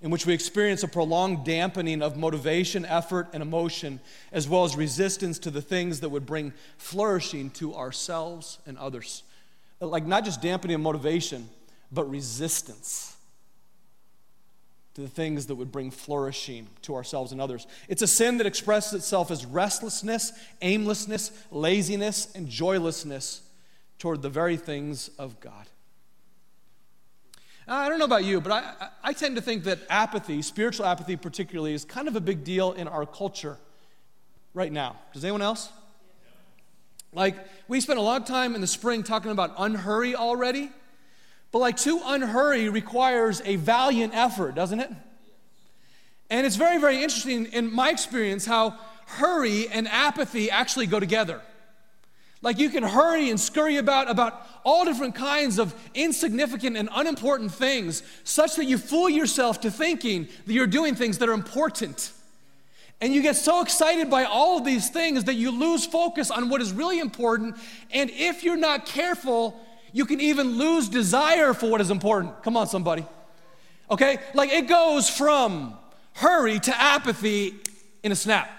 in 0.02 0.10
which 0.10 0.24
we 0.24 0.32
experience 0.32 0.82
a 0.82 0.88
prolonged 0.88 1.44
dampening 1.44 2.02
of 2.02 2.16
motivation, 2.16 2.84
effort, 2.86 3.28
and 3.32 3.42
emotion, 3.42 4.00
as 4.32 4.48
well 4.48 4.64
as 4.64 4.74
resistance 4.76 5.38
to 5.40 5.50
the 5.50 5.60
things 5.60 6.00
that 6.00 6.08
would 6.08 6.24
bring 6.24 6.52
flourishing 6.78 7.50
to 7.50 7.74
ourselves 7.74 8.58
and 8.66 8.78
others. 8.78 9.22
Like 9.80 10.06
not 10.06 10.24
just 10.24 10.40
dampening 10.40 10.76
of 10.76 10.80
motivation, 10.80 11.48
but 11.92 12.08
resistance 12.08 13.16
to 14.94 15.02
the 15.02 15.08
things 15.08 15.46
that 15.46 15.54
would 15.54 15.70
bring 15.70 15.90
flourishing 15.90 16.66
to 16.82 16.94
ourselves 16.94 17.32
and 17.32 17.40
others. 17.40 17.66
It's 17.88 18.02
a 18.02 18.06
sin 18.06 18.38
that 18.38 18.46
expresses 18.46 18.94
itself 18.94 19.30
as 19.30 19.46
restlessness, 19.46 20.32
aimlessness, 20.62 21.30
laziness, 21.50 22.32
and 22.34 22.48
joylessness 22.48 23.42
toward 23.98 24.22
the 24.22 24.30
very 24.30 24.56
things 24.56 25.10
of 25.18 25.40
God. 25.40 25.66
I 27.70 27.88
don't 27.88 28.00
know 28.00 28.04
about 28.04 28.24
you, 28.24 28.40
but 28.40 28.52
I, 28.52 28.88
I 29.04 29.12
tend 29.12 29.36
to 29.36 29.42
think 29.42 29.62
that 29.64 29.78
apathy, 29.88 30.42
spiritual 30.42 30.86
apathy 30.86 31.16
particularly, 31.16 31.72
is 31.72 31.84
kind 31.84 32.08
of 32.08 32.16
a 32.16 32.20
big 32.20 32.42
deal 32.42 32.72
in 32.72 32.88
our 32.88 33.06
culture 33.06 33.58
right 34.54 34.72
now. 34.72 34.96
Does 35.14 35.24
anyone 35.24 35.40
else? 35.40 35.70
Like, 37.12 37.36
we 37.68 37.80
spent 37.80 38.00
a 38.00 38.02
long 38.02 38.24
time 38.24 38.56
in 38.56 38.60
the 38.60 38.66
spring 38.66 39.04
talking 39.04 39.30
about 39.30 39.54
unhurry 39.56 40.16
already. 40.16 40.70
But 41.52 41.58
like 41.60 41.76
to 41.78 42.00
unhurry 42.04 42.68
requires 42.68 43.40
a 43.44 43.56
valiant 43.56 44.14
effort, 44.14 44.54
doesn't 44.56 44.80
it? 44.80 44.90
And 46.28 46.46
it's 46.46 46.56
very, 46.56 46.78
very 46.78 47.02
interesting 47.02 47.46
in 47.46 47.72
my 47.72 47.90
experience 47.90 48.46
how 48.46 48.78
hurry 49.06 49.68
and 49.68 49.88
apathy 49.88 50.50
actually 50.50 50.86
go 50.86 51.00
together. 51.00 51.40
Like 52.42 52.58
you 52.58 52.70
can 52.70 52.82
hurry 52.82 53.28
and 53.28 53.38
scurry 53.38 53.76
about 53.76 54.10
about 54.10 54.46
all 54.64 54.84
different 54.84 55.14
kinds 55.14 55.58
of 55.58 55.74
insignificant 55.94 56.76
and 56.76 56.88
unimportant 56.92 57.52
things, 57.52 58.02
such 58.24 58.56
that 58.56 58.64
you 58.64 58.78
fool 58.78 59.10
yourself 59.10 59.60
to 59.62 59.70
thinking 59.70 60.28
that 60.46 60.52
you're 60.52 60.66
doing 60.66 60.94
things 60.94 61.18
that 61.18 61.28
are 61.28 61.34
important. 61.34 62.12
And 63.02 63.14
you 63.14 63.22
get 63.22 63.36
so 63.36 63.62
excited 63.62 64.10
by 64.10 64.24
all 64.24 64.58
of 64.58 64.64
these 64.64 64.90
things 64.90 65.24
that 65.24 65.34
you 65.34 65.50
lose 65.50 65.86
focus 65.86 66.30
on 66.30 66.50
what 66.50 66.60
is 66.60 66.72
really 66.72 66.98
important. 66.98 67.56
And 67.92 68.10
if 68.10 68.44
you're 68.44 68.56
not 68.56 68.84
careful, 68.84 69.58
you 69.92 70.04
can 70.04 70.20
even 70.20 70.58
lose 70.58 70.88
desire 70.88 71.54
for 71.54 71.70
what 71.70 71.80
is 71.80 71.90
important. 71.90 72.42
Come 72.42 72.56
on, 72.56 72.66
somebody. 72.66 73.06
Okay? 73.90 74.18
Like 74.34 74.50
it 74.50 74.68
goes 74.68 75.08
from 75.08 75.76
hurry 76.14 76.58
to 76.60 76.80
apathy 76.80 77.54
in 78.02 78.12
a 78.12 78.16
snap. 78.16 78.50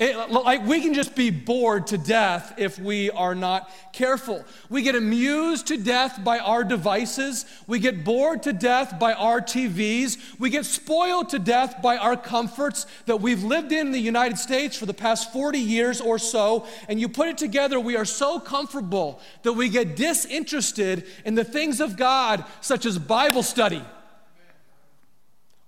It, 0.00 0.30
like 0.30 0.64
we 0.64 0.80
can 0.80 0.94
just 0.94 1.14
be 1.14 1.28
bored 1.28 1.88
to 1.88 1.98
death 1.98 2.54
if 2.56 2.78
we 2.78 3.10
are 3.10 3.34
not 3.34 3.70
careful. 3.92 4.46
We 4.70 4.80
get 4.80 4.94
amused 4.94 5.66
to 5.66 5.76
death 5.76 6.24
by 6.24 6.38
our 6.38 6.64
devices. 6.64 7.44
We 7.66 7.80
get 7.80 8.02
bored 8.02 8.42
to 8.44 8.54
death 8.54 8.98
by 8.98 9.12
our 9.12 9.42
TVs. 9.42 10.16
We 10.38 10.48
get 10.48 10.64
spoiled 10.64 11.28
to 11.28 11.38
death 11.38 11.82
by 11.82 11.98
our 11.98 12.16
comforts 12.16 12.86
that 13.04 13.20
we've 13.20 13.44
lived 13.44 13.72
in 13.72 13.92
the 13.92 13.98
United 13.98 14.38
States 14.38 14.74
for 14.74 14.86
the 14.86 14.94
past 14.94 15.34
40 15.34 15.58
years 15.58 16.00
or 16.00 16.18
so. 16.18 16.66
And 16.88 16.98
you 16.98 17.06
put 17.06 17.28
it 17.28 17.36
together, 17.36 17.78
we 17.78 17.96
are 17.96 18.06
so 18.06 18.40
comfortable 18.40 19.20
that 19.42 19.52
we 19.52 19.68
get 19.68 19.96
disinterested 19.96 21.06
in 21.26 21.34
the 21.34 21.44
things 21.44 21.78
of 21.78 21.98
God, 21.98 22.46
such 22.62 22.86
as 22.86 22.98
Bible 22.98 23.42
study 23.42 23.84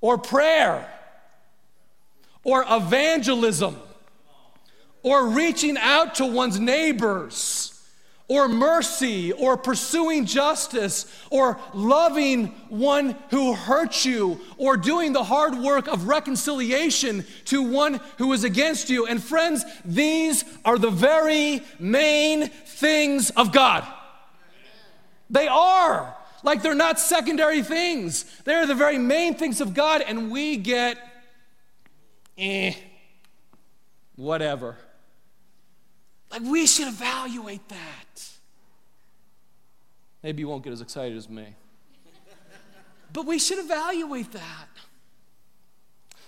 or 0.01 0.17
prayer 0.17 0.91
or 2.45 2.65
evangelism 2.67 3.77
or 5.03 5.29
reaching 5.29 5.77
out 5.77 6.17
to 6.17 6.27
one's 6.27 6.61
neighbors, 6.61 7.69
or 8.29 8.49
mercy, 8.49 9.33
or 9.33 9.57
pursuing 9.57 10.25
justice, 10.25 11.07
or 11.29 11.59
loving 11.75 12.47
one 12.69 13.17
who 13.31 13.53
hurt 13.53 14.05
you, 14.05 14.41
or 14.57 14.77
doing 14.77 15.13
the 15.13 15.25
hard 15.25 15.55
work 15.57 15.87
of 15.87 16.09
reconciliation 16.09 17.25
to 17.45 17.63
one 17.63 18.01
who 18.19 18.33
is 18.33 18.45
against 18.45 18.89
you. 18.89 19.07
And 19.07 19.23
friends, 19.23 19.65
these 19.85 20.45
are 20.65 20.79
the 20.79 20.91
very 20.91 21.63
main 21.79 22.49
things 22.49 23.31
of 23.31 23.53
God. 23.53 23.87
They 25.29 25.49
are. 25.49 26.17
Like 26.45 26.63
they're 26.63 26.75
not 26.75 26.99
secondary 26.99 27.63
things. 27.63 28.25
They're 28.45 28.67
the 28.67 28.75
very 28.75 28.99
main 28.99 29.35
things 29.35 29.61
of 29.61 29.75
God, 29.75 30.03
and 30.03 30.31
we 30.31 30.57
get, 30.57 30.99
eh, 32.39 32.75
whatever. 34.17 34.77
Like 36.33 36.43
we 36.43 36.67
should 36.67 36.89
evaluate 36.89 37.69
that. 37.69 38.29
Maybe 40.23 40.41
you 40.41 40.49
won't 40.49 40.65
get 40.65 40.73
as 40.73 40.81
excited 40.81 41.17
as 41.17 41.29
me. 41.29 41.55
But 43.13 43.27
we 43.27 43.39
should 43.39 43.59
evaluate 43.59 44.33
that. 44.33 44.69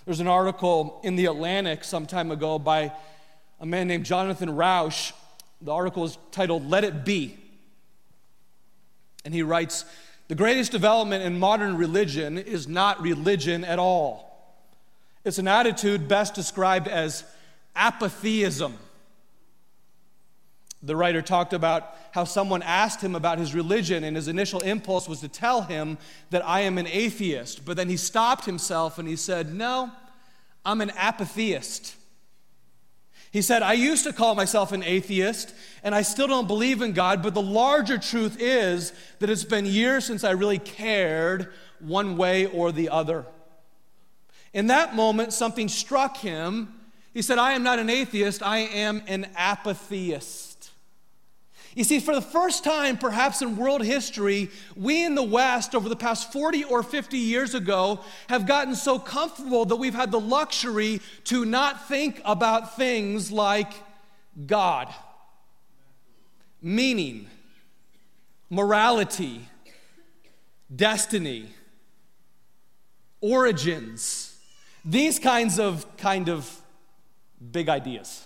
There's 0.05 0.19
an 0.19 0.27
article 0.27 1.01
in 1.03 1.15
The 1.15 1.25
Atlantic 1.25 1.83
some 1.83 2.05
time 2.05 2.29
ago 2.29 2.59
by 2.59 2.91
a 3.59 3.65
man 3.65 3.87
named 3.87 4.05
Jonathan 4.05 4.55
Rauch. 4.55 5.13
The 5.61 5.71
article 5.71 6.03
is 6.03 6.19
titled 6.31 6.69
Let 6.69 6.83
It 6.83 7.03
Be. 7.03 7.39
And 9.23 9.33
he 9.33 9.41
writes 9.41 9.85
The 10.27 10.35
greatest 10.35 10.71
development 10.71 11.23
in 11.23 11.39
modern 11.39 11.77
religion 11.77 12.37
is 12.37 12.67
not 12.67 13.01
religion 13.01 13.63
at 13.63 13.79
all. 13.79 14.55
It's 15.23 15.39
an 15.39 15.47
attitude 15.47 16.07
best 16.07 16.35
described 16.35 16.87
as 16.87 17.23
apatheism. 17.75 18.77
The 20.85 20.95
writer 20.95 21.21
talked 21.21 21.53
about 21.53 21.95
how 22.11 22.25
someone 22.25 22.61
asked 22.61 23.01
him 23.01 23.15
about 23.15 23.39
his 23.39 23.55
religion, 23.55 24.03
and 24.03 24.15
his 24.15 24.27
initial 24.27 24.61
impulse 24.61 25.09
was 25.09 25.19
to 25.21 25.27
tell 25.27 25.63
him 25.63 25.97
that 26.29 26.45
I 26.47 26.61
am 26.61 26.77
an 26.77 26.87
atheist. 26.87 27.65
But 27.65 27.75
then 27.75 27.89
he 27.89 27.97
stopped 27.97 28.45
himself 28.45 28.99
and 28.99 29.07
he 29.07 29.15
said, 29.15 29.53
No, 29.53 29.91
I'm 30.63 30.81
an 30.81 30.91
apatheist. 30.97 31.95
He 33.31 33.41
said, 33.41 33.63
I 33.63 33.73
used 33.73 34.05
to 34.05 34.13
call 34.13 34.33
myself 34.35 34.71
an 34.71 34.83
atheist, 34.83 35.53
and 35.83 35.93
I 35.93 36.03
still 36.03 36.27
don't 36.27 36.47
believe 36.47 36.81
in 36.81 36.93
God, 36.93 37.21
but 37.21 37.33
the 37.33 37.41
larger 37.41 37.97
truth 37.97 38.37
is 38.39 38.93
that 39.19 39.29
it's 39.29 39.43
been 39.43 39.65
years 39.65 40.05
since 40.05 40.23
I 40.23 40.31
really 40.31 40.59
cared 40.59 41.51
one 41.79 42.15
way 42.15 42.45
or 42.45 42.71
the 42.71 42.89
other. 42.89 43.25
In 44.53 44.67
that 44.67 44.95
moment, 44.95 45.33
something 45.33 45.67
struck 45.67 46.15
him. 46.17 46.75
He 47.13 47.21
said, 47.21 47.37
I 47.37 47.53
am 47.53 47.63
not 47.63 47.77
an 47.77 47.89
atheist, 47.89 48.41
I 48.41 48.59
am 48.59 49.03
an 49.07 49.27
apatheist. 49.37 50.54
You 51.75 51.83
see, 51.83 51.99
for 51.99 52.15
the 52.15 52.21
first 52.21 52.63
time, 52.63 52.97
perhaps 52.97 53.41
in 53.41 53.57
world 53.57 53.83
history, 53.83 54.49
we 54.77 55.03
in 55.03 55.13
the 55.13 55.21
West, 55.21 55.75
over 55.75 55.89
the 55.89 55.95
past 55.95 56.31
40 56.31 56.63
or 56.63 56.81
50 56.81 57.17
years 57.17 57.53
ago, 57.53 57.99
have 58.29 58.47
gotten 58.47 58.75
so 58.75 58.97
comfortable 58.97 59.65
that 59.65 59.75
we've 59.75 59.93
had 59.93 60.09
the 60.09 60.19
luxury 60.19 61.01
to 61.25 61.43
not 61.43 61.89
think 61.89 62.21
about 62.23 62.77
things 62.77 63.29
like 63.29 63.73
God, 64.47 64.87
meaning, 66.61 67.27
morality, 68.49 69.41
destiny, 70.73 71.49
origins, 73.19 74.37
these 74.85 75.19
kinds 75.19 75.59
of 75.59 75.85
kind 75.97 76.29
of 76.29 76.49
big 77.51 77.67
ideas 77.67 78.25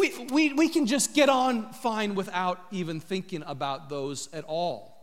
we, 0.00 0.26
we, 0.32 0.52
we 0.54 0.68
can 0.70 0.86
just 0.86 1.14
get 1.14 1.28
on 1.28 1.72
fine 1.74 2.14
without 2.14 2.58
even 2.70 3.00
thinking 3.00 3.42
about 3.46 3.90
those 3.90 4.32
at 4.32 4.44
all. 4.44 4.96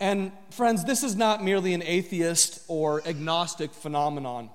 And 0.00 0.32
friends, 0.50 0.84
this 0.84 1.02
is 1.02 1.16
not 1.16 1.44
merely 1.44 1.74
an 1.74 1.82
atheist 1.82 2.64
or 2.66 3.06
agnostic 3.06 3.72
phenomenon. 3.72 4.48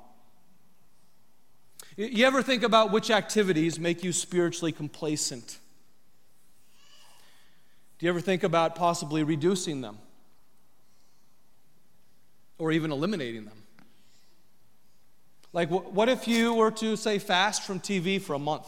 You 1.96 2.26
ever 2.26 2.42
think 2.42 2.64
about 2.64 2.92
which 2.92 3.12
activities 3.12 3.80
make 3.80 4.04
you 4.04 4.12
spiritually 4.14 4.72
complacent? 4.72 5.60
Do 8.00 8.06
you 8.08 8.10
ever 8.10 8.22
think 8.22 8.42
about 8.42 8.76
possibly 8.76 9.24
reducing 9.24 9.82
them? 9.82 10.00
Or 12.58 12.72
even 12.72 12.92
eliminating 12.92 13.46
them? 13.46 13.62
Like, 15.54 15.70
what 15.70 16.10
if 16.10 16.28
you 16.28 16.54
were 16.54 16.72
to, 16.72 16.96
say, 16.96 17.20
fast 17.20 17.64
from 17.64 17.80
TV 17.80 18.20
for 18.20 18.34
a 18.34 18.40
month? 18.40 18.68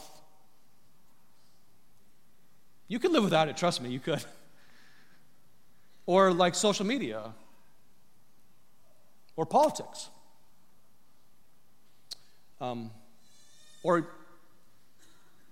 You 2.88 2.98
could 2.98 3.12
live 3.12 3.24
without 3.24 3.48
it, 3.48 3.56
trust 3.56 3.80
me, 3.80 3.90
you 3.90 4.00
could. 4.00 4.24
Or 6.06 6.32
like 6.32 6.54
social 6.54 6.84
media, 6.84 7.32
or 9.36 9.46
politics, 9.46 10.10
um, 12.60 12.90
or, 13.82 14.06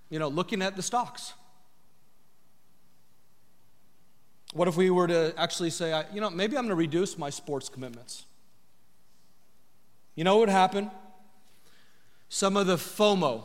you 0.09 0.19
know, 0.19 0.27
looking 0.27 0.61
at 0.61 0.75
the 0.75 0.83
stocks. 0.83 1.33
What 4.53 4.67
if 4.67 4.77
we 4.77 4.91
were 4.91 5.07
to 5.07 5.33
actually 5.35 5.71
say, 5.71 6.03
you 6.13 6.21
know, 6.21 6.29
maybe 6.29 6.55
I'm 6.55 6.65
going 6.65 6.69
to 6.69 6.75
reduce 6.75 7.17
my 7.17 7.31
sports 7.31 7.67
commitments? 7.67 8.25
You 10.15 10.23
know 10.23 10.35
what 10.35 10.41
would 10.41 10.49
happen? 10.49 10.91
Some 12.29 12.55
of 12.55 12.67
the 12.67 12.75
FOMO, 12.75 13.41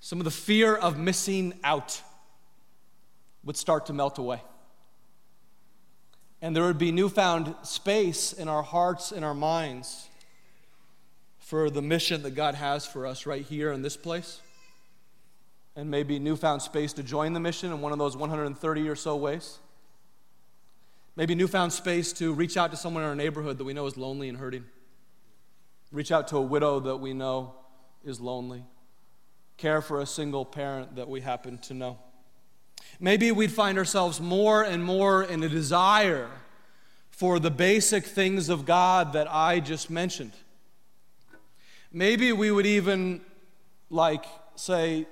some 0.00 0.20
of 0.20 0.24
the 0.24 0.30
fear 0.30 0.76
of 0.76 0.96
missing 0.96 1.54
out 1.64 2.00
would 3.44 3.56
start 3.56 3.86
to 3.86 3.92
melt 3.92 4.18
away. 4.18 4.42
And 6.40 6.56
there 6.56 6.64
would 6.64 6.78
be 6.78 6.90
newfound 6.90 7.54
space 7.62 8.32
in 8.32 8.48
our 8.48 8.62
hearts 8.62 9.12
and 9.12 9.24
our 9.24 9.34
minds 9.34 10.08
for 11.38 11.70
the 11.70 11.82
mission 11.82 12.22
that 12.22 12.32
God 12.32 12.54
has 12.54 12.86
for 12.86 13.06
us 13.06 13.26
right 13.26 13.44
here 13.44 13.72
in 13.72 13.82
this 13.82 13.96
place. 13.96 14.40
And 15.76 15.90
maybe 15.90 16.18
newfound 16.18 16.62
space 16.62 16.92
to 16.94 17.02
join 17.02 17.32
the 17.32 17.40
mission 17.40 17.72
in 17.72 17.80
one 17.80 17.92
of 17.92 17.98
those 17.98 18.16
130 18.16 18.88
or 18.88 18.96
so 18.96 19.16
ways. 19.16 19.58
Maybe 21.14 21.34
newfound 21.34 21.72
space 21.72 22.12
to 22.14 22.32
reach 22.32 22.56
out 22.56 22.70
to 22.70 22.76
someone 22.76 23.02
in 23.02 23.08
our 23.08 23.14
neighborhood 23.14 23.58
that 23.58 23.64
we 23.64 23.74
know 23.74 23.86
is 23.86 23.96
lonely 23.96 24.28
and 24.28 24.38
hurting. 24.38 24.64
Reach 25.92 26.10
out 26.10 26.28
to 26.28 26.38
a 26.38 26.42
widow 26.42 26.80
that 26.80 26.96
we 26.96 27.12
know 27.12 27.54
is 28.02 28.18
lonely. 28.18 28.64
Care 29.58 29.82
for 29.82 30.00
a 30.00 30.06
single 30.06 30.44
parent 30.44 30.96
that 30.96 31.08
we 31.08 31.20
happen 31.20 31.58
to 31.58 31.74
know. 31.74 31.98
Maybe 33.00 33.32
we'd 33.32 33.52
find 33.52 33.78
ourselves 33.78 34.20
more 34.20 34.62
and 34.62 34.84
more 34.84 35.22
in 35.22 35.42
a 35.42 35.48
desire 35.48 36.30
for 37.10 37.38
the 37.38 37.50
basic 37.50 38.04
things 38.04 38.48
of 38.48 38.64
God 38.64 39.12
that 39.12 39.32
I 39.32 39.60
just 39.60 39.90
mentioned. 39.90 40.32
Maybe 41.92 42.32
we 42.32 42.50
would 42.50 42.66
even 42.66 43.20
like 43.90 44.24
say, 44.56 45.06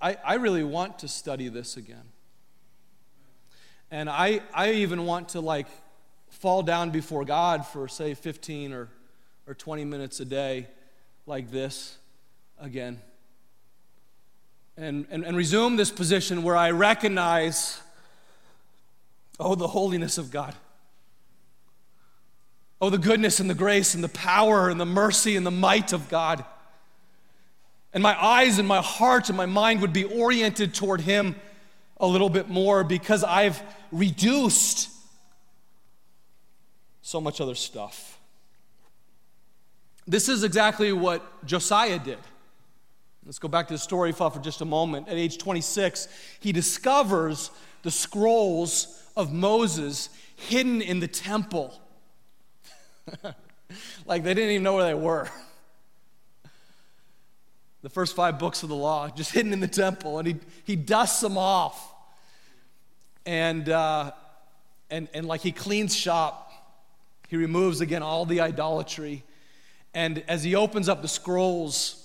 I, 0.00 0.16
I 0.24 0.34
really 0.34 0.64
want 0.64 1.00
to 1.00 1.08
study 1.08 1.48
this 1.48 1.76
again. 1.76 2.04
And 3.90 4.08
I, 4.08 4.40
I 4.54 4.72
even 4.72 5.04
want 5.04 5.30
to 5.30 5.40
like 5.40 5.66
fall 6.30 6.62
down 6.62 6.90
before 6.90 7.24
God 7.24 7.66
for 7.66 7.88
say 7.88 8.14
15 8.14 8.72
or, 8.72 8.88
or 9.46 9.54
20 9.54 9.84
minutes 9.84 10.20
a 10.20 10.24
day 10.24 10.68
like 11.26 11.50
this 11.50 11.98
again 12.58 13.00
and, 14.76 15.06
and, 15.10 15.24
and 15.24 15.36
resume 15.36 15.76
this 15.76 15.90
position 15.90 16.42
where 16.42 16.56
I 16.56 16.70
recognize, 16.70 17.80
oh, 19.38 19.54
the 19.54 19.68
holiness 19.68 20.18
of 20.18 20.30
God. 20.30 20.54
Oh, 22.80 22.90
the 22.90 22.98
goodness 22.98 23.38
and 23.38 23.48
the 23.48 23.54
grace 23.54 23.94
and 23.94 24.02
the 24.02 24.08
power 24.08 24.68
and 24.68 24.80
the 24.80 24.86
mercy 24.86 25.36
and 25.36 25.46
the 25.46 25.52
might 25.52 25.92
of 25.92 26.08
God. 26.08 26.44
And 27.92 28.02
my 28.02 28.20
eyes 28.20 28.58
and 28.58 28.66
my 28.66 28.80
heart 28.80 29.28
and 29.28 29.36
my 29.36 29.46
mind 29.46 29.82
would 29.82 29.92
be 29.92 30.04
oriented 30.04 30.74
toward 30.74 31.02
Him 31.02 31.36
a 31.98 32.06
little 32.06 32.30
bit 32.30 32.48
more 32.48 32.82
because 32.82 33.22
I've 33.22 33.62
reduced 33.92 34.88
so 37.02 37.20
much 37.20 37.40
other 37.40 37.54
stuff. 37.54 38.18
This 40.06 40.28
is 40.28 40.42
exactly 40.42 40.92
what 40.92 41.46
Josiah 41.46 41.98
did. 41.98 42.18
Let's 43.24 43.38
go 43.38 43.46
back 43.46 43.68
to 43.68 43.74
the 43.74 43.78
story 43.78 44.10
for 44.10 44.32
just 44.42 44.62
a 44.62 44.64
moment. 44.64 45.08
At 45.08 45.14
age 45.14 45.38
26, 45.38 46.08
he 46.40 46.50
discovers 46.50 47.52
the 47.82 47.90
scrolls 47.90 49.00
of 49.16 49.32
Moses 49.32 50.08
hidden 50.34 50.82
in 50.82 50.98
the 50.98 51.06
temple. 51.06 51.80
like 54.06 54.24
they 54.24 54.34
didn't 54.34 54.50
even 54.50 54.64
know 54.64 54.74
where 54.74 54.86
they 54.86 54.94
were. 54.94 55.28
The 57.82 57.90
first 57.90 58.16
five 58.16 58.40
books 58.40 58.64
of 58.64 58.68
the 58.68 58.76
law, 58.76 59.08
just 59.08 59.32
hidden 59.32 59.52
in 59.52 59.60
the 59.60 59.68
temple, 59.68 60.18
and 60.18 60.26
he, 60.26 60.36
he 60.64 60.76
dusts 60.76 61.20
them 61.20 61.38
off. 61.38 61.92
And, 63.24 63.68
uh, 63.68 64.12
and, 64.90 65.08
and 65.14 65.26
like 65.26 65.42
he 65.42 65.52
cleans 65.52 65.94
shop, 65.94 66.50
he 67.28 67.36
removes 67.36 67.80
again 67.80 68.02
all 68.02 68.24
the 68.24 68.40
idolatry. 68.40 69.24
And 69.94 70.24
as 70.26 70.42
he 70.42 70.54
opens 70.56 70.88
up 70.88 71.02
the 71.02 71.08
scrolls, 71.08 72.01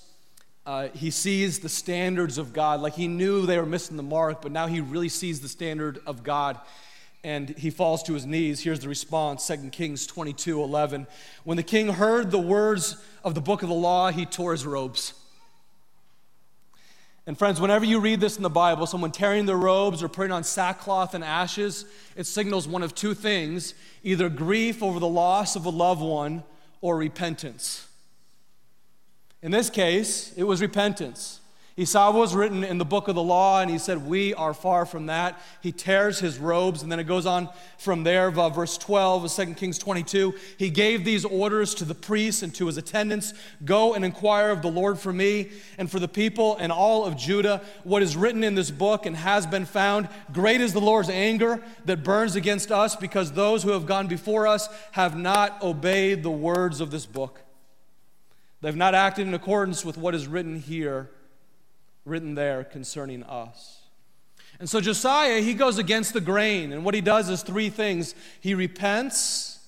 uh, 0.68 0.88
he 0.88 1.10
sees 1.10 1.60
the 1.60 1.68
standards 1.68 2.36
of 2.36 2.52
God. 2.52 2.82
Like 2.82 2.92
he 2.92 3.08
knew 3.08 3.46
they 3.46 3.56
were 3.56 3.64
missing 3.64 3.96
the 3.96 4.02
mark, 4.02 4.42
but 4.42 4.52
now 4.52 4.66
he 4.66 4.82
really 4.82 5.08
sees 5.08 5.40
the 5.40 5.48
standard 5.48 5.98
of 6.04 6.22
God. 6.22 6.60
And 7.24 7.48
he 7.48 7.70
falls 7.70 8.02
to 8.02 8.12
his 8.12 8.26
knees. 8.26 8.60
Here's 8.60 8.80
the 8.80 8.88
response 8.88 9.46
2 9.46 9.70
Kings 9.70 10.06
22 10.06 10.62
11. 10.62 11.06
When 11.44 11.56
the 11.56 11.62
king 11.62 11.88
heard 11.88 12.30
the 12.30 12.38
words 12.38 13.02
of 13.24 13.34
the 13.34 13.40
book 13.40 13.62
of 13.62 13.70
the 13.70 13.74
law, 13.74 14.10
he 14.10 14.26
tore 14.26 14.52
his 14.52 14.66
robes. 14.66 15.14
And 17.26 17.38
friends, 17.38 17.62
whenever 17.62 17.86
you 17.86 17.98
read 17.98 18.20
this 18.20 18.36
in 18.36 18.42
the 18.42 18.50
Bible, 18.50 18.84
someone 18.84 19.10
tearing 19.10 19.46
their 19.46 19.56
robes 19.56 20.02
or 20.02 20.08
putting 20.10 20.32
on 20.32 20.44
sackcloth 20.44 21.14
and 21.14 21.24
ashes, 21.24 21.86
it 22.14 22.24
signals 22.24 22.68
one 22.68 22.82
of 22.82 22.94
two 22.94 23.14
things 23.14 23.72
either 24.02 24.28
grief 24.28 24.82
over 24.82 25.00
the 25.00 25.08
loss 25.08 25.56
of 25.56 25.64
a 25.64 25.70
loved 25.70 26.02
one 26.02 26.44
or 26.82 26.98
repentance. 26.98 27.87
In 29.42 29.50
this 29.52 29.70
case, 29.70 30.32
it 30.36 30.44
was 30.44 30.60
repentance. 30.60 31.40
He 31.78 31.84
saw 31.84 32.10
what 32.10 32.18
was 32.18 32.34
written 32.34 32.64
in 32.64 32.78
the 32.78 32.84
book 32.84 33.06
of 33.06 33.14
the 33.14 33.22
law, 33.22 33.60
and 33.60 33.70
he 33.70 33.78
said, 33.78 34.04
We 34.04 34.34
are 34.34 34.52
far 34.52 34.84
from 34.84 35.06
that. 35.06 35.40
He 35.62 35.70
tears 35.70 36.18
his 36.18 36.36
robes, 36.36 36.82
and 36.82 36.90
then 36.90 36.98
it 36.98 37.04
goes 37.04 37.24
on 37.24 37.48
from 37.78 38.02
there, 38.02 38.36
uh, 38.36 38.48
verse 38.48 38.76
12 38.76 39.26
of 39.26 39.32
2 39.32 39.54
Kings 39.54 39.78
22. 39.78 40.34
He 40.58 40.70
gave 40.70 41.04
these 41.04 41.24
orders 41.24 41.76
to 41.76 41.84
the 41.84 41.94
priests 41.94 42.42
and 42.42 42.52
to 42.56 42.66
his 42.66 42.78
attendants 42.78 43.32
Go 43.64 43.94
and 43.94 44.04
inquire 44.04 44.50
of 44.50 44.60
the 44.60 44.72
Lord 44.72 44.98
for 44.98 45.12
me 45.12 45.50
and 45.78 45.88
for 45.88 46.00
the 46.00 46.08
people 46.08 46.56
and 46.56 46.72
all 46.72 47.04
of 47.04 47.16
Judah 47.16 47.62
what 47.84 48.02
is 48.02 48.16
written 48.16 48.42
in 48.42 48.56
this 48.56 48.72
book 48.72 49.06
and 49.06 49.14
has 49.14 49.46
been 49.46 49.64
found. 49.64 50.08
Great 50.32 50.60
is 50.60 50.72
the 50.72 50.80
Lord's 50.80 51.10
anger 51.10 51.62
that 51.84 52.02
burns 52.02 52.34
against 52.34 52.72
us 52.72 52.96
because 52.96 53.30
those 53.30 53.62
who 53.62 53.70
have 53.70 53.86
gone 53.86 54.08
before 54.08 54.48
us 54.48 54.68
have 54.90 55.16
not 55.16 55.62
obeyed 55.62 56.24
the 56.24 56.30
words 56.32 56.80
of 56.80 56.90
this 56.90 57.06
book. 57.06 57.44
They've 58.60 58.76
not 58.76 58.94
acted 58.94 59.26
in 59.26 59.34
accordance 59.34 59.84
with 59.84 59.96
what 59.96 60.14
is 60.14 60.26
written 60.26 60.58
here 60.58 61.10
written 62.08 62.34
there 62.34 62.64
concerning 62.64 63.22
us. 63.22 63.82
And 64.58 64.68
so 64.68 64.80
Josiah, 64.80 65.40
he 65.40 65.54
goes 65.54 65.78
against 65.78 66.14
the 66.14 66.20
grain, 66.20 66.72
and 66.72 66.84
what 66.84 66.94
he 66.94 67.00
does 67.00 67.28
is 67.28 67.42
three 67.42 67.70
things 67.70 68.14
he 68.40 68.54
repents, 68.54 69.60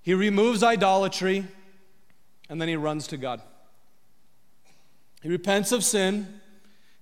he 0.00 0.14
removes 0.14 0.62
idolatry, 0.62 1.46
and 2.48 2.60
then 2.60 2.68
he 2.68 2.76
runs 2.76 3.06
to 3.08 3.18
God. 3.18 3.42
He 5.22 5.28
repents 5.28 5.72
of 5.72 5.84
sin, 5.84 6.40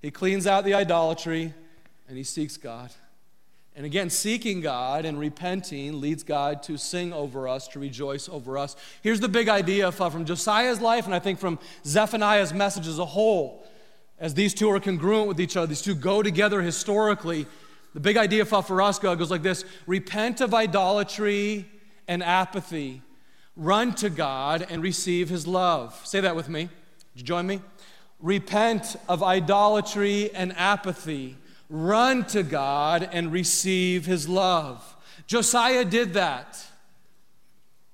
he 0.02 0.10
cleans 0.10 0.46
out 0.46 0.64
the 0.64 0.74
idolatry, 0.74 1.54
and 2.08 2.16
he 2.16 2.24
seeks 2.24 2.56
God. 2.56 2.90
And 3.76 3.84
again, 3.84 4.08
seeking 4.08 4.62
God 4.62 5.04
and 5.04 5.20
repenting 5.20 6.00
leads 6.00 6.22
God 6.22 6.62
to 6.64 6.78
sing 6.78 7.12
over 7.12 7.46
us, 7.46 7.68
to 7.68 7.78
rejoice 7.78 8.26
over 8.28 8.56
us. 8.56 8.74
Here's 9.02 9.20
the 9.20 9.28
big 9.28 9.50
idea 9.50 9.92
from 9.92 10.24
Josiah's 10.24 10.80
life, 10.80 11.04
and 11.04 11.14
I 11.14 11.18
think 11.18 11.38
from 11.38 11.58
Zephaniah's 11.84 12.54
message 12.54 12.88
as 12.88 12.98
a 12.98 13.04
whole 13.04 13.66
as 14.18 14.34
these 14.34 14.54
two 14.54 14.70
are 14.70 14.80
congruent 14.80 15.28
with 15.28 15.40
each 15.40 15.56
other, 15.56 15.66
these 15.66 15.82
two 15.82 15.94
go 15.94 16.22
together 16.22 16.62
historically. 16.62 17.46
The 17.92 18.00
big 18.00 18.16
idea 18.16 18.44
for 18.44 18.82
us 18.82 18.98
God 18.98 19.18
goes 19.18 19.30
like 19.30 19.42
this 19.42 19.64
repent 19.86 20.40
of 20.40 20.54
idolatry 20.54 21.66
and 22.08 22.22
apathy, 22.22 23.02
run 23.56 23.94
to 23.96 24.08
God 24.08 24.66
and 24.70 24.82
receive 24.82 25.28
his 25.28 25.46
love. 25.46 26.00
Say 26.04 26.20
that 26.20 26.36
with 26.36 26.48
me. 26.48 26.62
Did 27.14 27.20
you 27.20 27.24
join 27.24 27.46
me? 27.46 27.60
Repent 28.20 28.96
of 29.08 29.22
idolatry 29.22 30.34
and 30.34 30.56
apathy, 30.56 31.36
run 31.68 32.24
to 32.26 32.42
God 32.42 33.08
and 33.12 33.32
receive 33.32 34.06
his 34.06 34.28
love. 34.28 34.96
Josiah 35.26 35.84
did 35.84 36.14
that. 36.14 36.64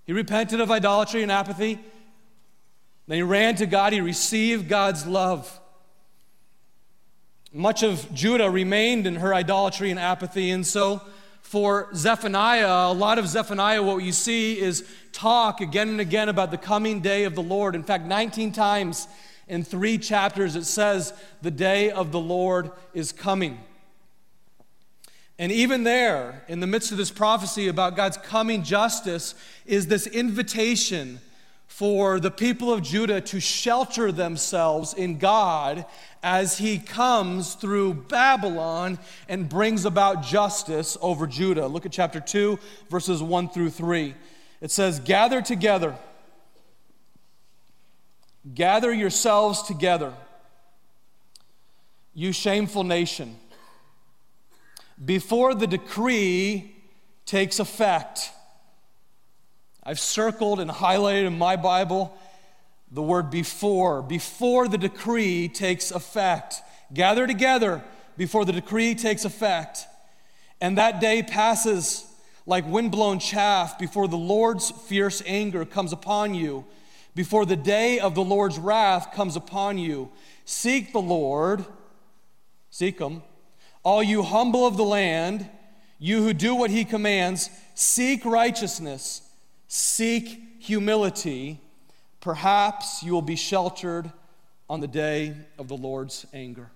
He 0.04 0.12
repented 0.12 0.60
of 0.60 0.70
idolatry 0.70 1.22
and 1.22 1.32
apathy. 1.32 1.78
Then 3.06 3.16
he 3.16 3.22
ran 3.22 3.54
to 3.56 3.66
God. 3.66 3.92
He 3.92 4.00
received 4.00 4.68
God's 4.68 5.06
love. 5.06 5.60
Much 7.52 7.82
of 7.82 8.12
Judah 8.14 8.50
remained 8.50 9.06
in 9.06 9.16
her 9.16 9.34
idolatry 9.34 9.90
and 9.90 10.00
apathy, 10.00 10.50
and 10.50 10.66
so 10.66 11.02
for 11.42 11.90
Zephaniah, 11.94 12.90
a 12.90 12.94
lot 12.94 13.18
of 13.18 13.28
Zephaniah, 13.28 13.82
what 13.82 13.98
you 13.98 14.12
see 14.12 14.58
is 14.58 14.88
talk 15.12 15.60
again 15.60 15.90
and 15.90 16.00
again 16.00 16.30
about 16.30 16.50
the 16.50 16.56
coming 16.56 17.00
day 17.00 17.24
of 17.24 17.34
the 17.34 17.42
Lord. 17.42 17.74
In 17.74 17.82
fact, 17.82 18.06
19 18.06 18.52
times 18.52 19.06
in 19.52 19.62
three 19.62 19.98
chapters 19.98 20.56
it 20.56 20.64
says, 20.64 21.12
The 21.42 21.50
day 21.50 21.90
of 21.90 22.10
the 22.10 22.18
Lord 22.18 22.70
is 22.94 23.12
coming. 23.12 23.60
And 25.38 25.52
even 25.52 25.84
there, 25.84 26.42
in 26.48 26.60
the 26.60 26.66
midst 26.66 26.90
of 26.90 26.96
this 26.96 27.10
prophecy 27.10 27.68
about 27.68 27.94
God's 27.94 28.16
coming 28.16 28.62
justice, 28.62 29.34
is 29.66 29.88
this 29.88 30.06
invitation 30.06 31.20
for 31.66 32.18
the 32.18 32.30
people 32.30 32.72
of 32.72 32.82
Judah 32.82 33.20
to 33.20 33.40
shelter 33.40 34.10
themselves 34.10 34.94
in 34.94 35.18
God 35.18 35.84
as 36.22 36.56
he 36.56 36.78
comes 36.78 37.52
through 37.54 37.92
Babylon 37.94 38.98
and 39.28 39.50
brings 39.50 39.84
about 39.84 40.22
justice 40.22 40.96
over 41.02 41.26
Judah. 41.26 41.66
Look 41.66 41.84
at 41.84 41.92
chapter 41.92 42.20
2, 42.20 42.58
verses 42.88 43.22
1 43.22 43.50
through 43.50 43.70
3. 43.70 44.14
It 44.62 44.70
says, 44.70 44.98
Gather 45.00 45.42
together, 45.42 45.98
gather 48.54 48.92
yourselves 48.92 49.62
together, 49.62 50.12
you 52.14 52.32
shameful 52.32 52.84
nation, 52.84 53.36
before 55.02 55.54
the 55.54 55.66
decree 55.66 56.74
takes 57.24 57.58
effect 57.58 58.30
I've 59.84 59.98
circled 59.98 60.60
and 60.60 60.70
highlighted 60.70 61.26
in 61.26 61.38
my 61.38 61.56
Bible 61.56 62.16
the 62.92 63.02
word 63.02 63.30
before, 63.30 64.00
before 64.02 64.68
the 64.68 64.78
decree 64.78 65.48
takes 65.48 65.90
effect. 65.90 66.62
Gather 66.94 67.26
together 67.26 67.82
before 68.16 68.44
the 68.44 68.52
decree 68.52 68.94
takes 68.94 69.24
effect. 69.24 69.86
And 70.60 70.78
that 70.78 71.00
day 71.00 71.22
passes 71.22 72.06
like 72.46 72.64
windblown 72.66 73.18
chaff 73.18 73.78
before 73.78 74.06
the 74.06 74.16
Lord's 74.16 74.70
fierce 74.70 75.20
anger 75.26 75.64
comes 75.64 75.92
upon 75.92 76.34
you, 76.34 76.64
before 77.14 77.44
the 77.46 77.56
day 77.56 77.98
of 77.98 78.14
the 78.14 78.24
Lord's 78.24 78.58
wrath 78.58 79.12
comes 79.12 79.36
upon 79.36 79.78
you. 79.78 80.10
Seek 80.44 80.92
the 80.92 81.00
Lord, 81.00 81.64
seek 82.70 82.98
him. 82.98 83.22
All 83.82 84.02
you 84.02 84.22
humble 84.22 84.66
of 84.66 84.76
the 84.76 84.84
land, 84.84 85.48
you 85.98 86.22
who 86.22 86.32
do 86.32 86.54
what 86.54 86.70
he 86.70 86.84
commands, 86.84 87.50
seek 87.74 88.24
righteousness 88.24 89.22
Seek 89.74 90.58
humility. 90.58 91.58
Perhaps 92.20 93.02
you 93.02 93.14
will 93.14 93.22
be 93.22 93.36
sheltered 93.36 94.12
on 94.68 94.80
the 94.80 94.86
day 94.86 95.34
of 95.56 95.68
the 95.68 95.78
Lord's 95.78 96.26
anger. 96.34 96.70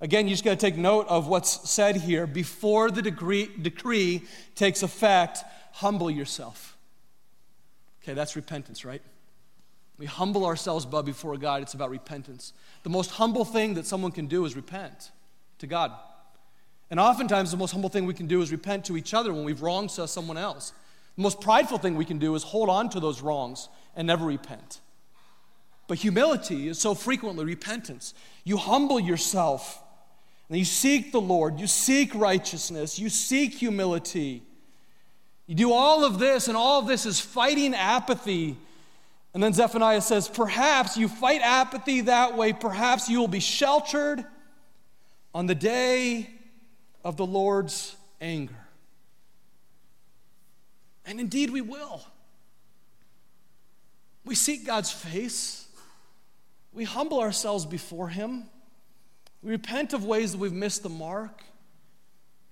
Again, 0.00 0.28
you 0.28 0.34
just 0.34 0.44
got 0.44 0.52
to 0.52 0.56
take 0.56 0.76
note 0.76 1.08
of 1.08 1.26
what's 1.26 1.68
said 1.68 1.96
here. 1.96 2.24
Before 2.24 2.88
the 2.92 3.02
decree, 3.02 3.50
decree 3.60 4.22
takes 4.54 4.84
effect, 4.84 5.40
humble 5.72 6.08
yourself. 6.08 6.75
Okay, 8.06 8.14
that's 8.14 8.36
repentance, 8.36 8.84
right? 8.84 9.02
We 9.98 10.06
humble 10.06 10.46
ourselves 10.46 10.86
before 10.86 11.36
God. 11.38 11.60
It's 11.62 11.74
about 11.74 11.90
repentance. 11.90 12.52
The 12.84 12.88
most 12.88 13.10
humble 13.10 13.44
thing 13.44 13.74
that 13.74 13.84
someone 13.84 14.12
can 14.12 14.28
do 14.28 14.44
is 14.44 14.54
repent 14.54 15.10
to 15.58 15.66
God. 15.66 15.90
And 16.88 17.00
oftentimes, 17.00 17.50
the 17.50 17.56
most 17.56 17.72
humble 17.72 17.88
thing 17.88 18.06
we 18.06 18.14
can 18.14 18.28
do 18.28 18.42
is 18.42 18.52
repent 18.52 18.84
to 18.84 18.96
each 18.96 19.12
other 19.12 19.34
when 19.34 19.42
we've 19.42 19.60
wronged 19.60 19.90
someone 19.90 20.36
else. 20.36 20.72
The 21.16 21.22
most 21.22 21.40
prideful 21.40 21.78
thing 21.78 21.96
we 21.96 22.04
can 22.04 22.18
do 22.18 22.36
is 22.36 22.44
hold 22.44 22.68
on 22.68 22.90
to 22.90 23.00
those 23.00 23.22
wrongs 23.22 23.68
and 23.96 24.06
never 24.06 24.24
repent. 24.24 24.80
But 25.88 25.98
humility 25.98 26.68
is 26.68 26.78
so 26.78 26.94
frequently 26.94 27.44
repentance. 27.44 28.14
You 28.44 28.56
humble 28.56 29.00
yourself 29.00 29.82
and 30.48 30.56
you 30.56 30.64
seek 30.64 31.10
the 31.10 31.20
Lord, 31.20 31.58
you 31.58 31.66
seek 31.66 32.14
righteousness, 32.14 33.00
you 33.00 33.08
seek 33.08 33.54
humility. 33.54 34.44
You 35.46 35.54
do 35.54 35.72
all 35.72 36.04
of 36.04 36.18
this, 36.18 36.48
and 36.48 36.56
all 36.56 36.80
of 36.80 36.86
this 36.86 37.06
is 37.06 37.20
fighting 37.20 37.74
apathy. 37.74 38.56
And 39.32 39.42
then 39.42 39.52
Zephaniah 39.52 40.00
says, 40.00 40.28
Perhaps 40.28 40.96
you 40.96 41.08
fight 41.08 41.40
apathy 41.42 42.02
that 42.02 42.36
way, 42.36 42.52
perhaps 42.52 43.08
you 43.08 43.20
will 43.20 43.28
be 43.28 43.40
sheltered 43.40 44.24
on 45.34 45.46
the 45.46 45.54
day 45.54 46.30
of 47.04 47.16
the 47.16 47.26
Lord's 47.26 47.94
anger. 48.20 48.56
And 51.04 51.20
indeed, 51.20 51.50
we 51.50 51.60
will. 51.60 52.02
We 54.24 54.34
seek 54.34 54.66
God's 54.66 54.90
face, 54.90 55.68
we 56.72 56.82
humble 56.82 57.20
ourselves 57.20 57.64
before 57.64 58.08
Him, 58.08 58.44
we 59.40 59.52
repent 59.52 59.92
of 59.92 60.04
ways 60.04 60.32
that 60.32 60.38
we've 60.38 60.52
missed 60.52 60.82
the 60.82 60.88
mark, 60.88 61.44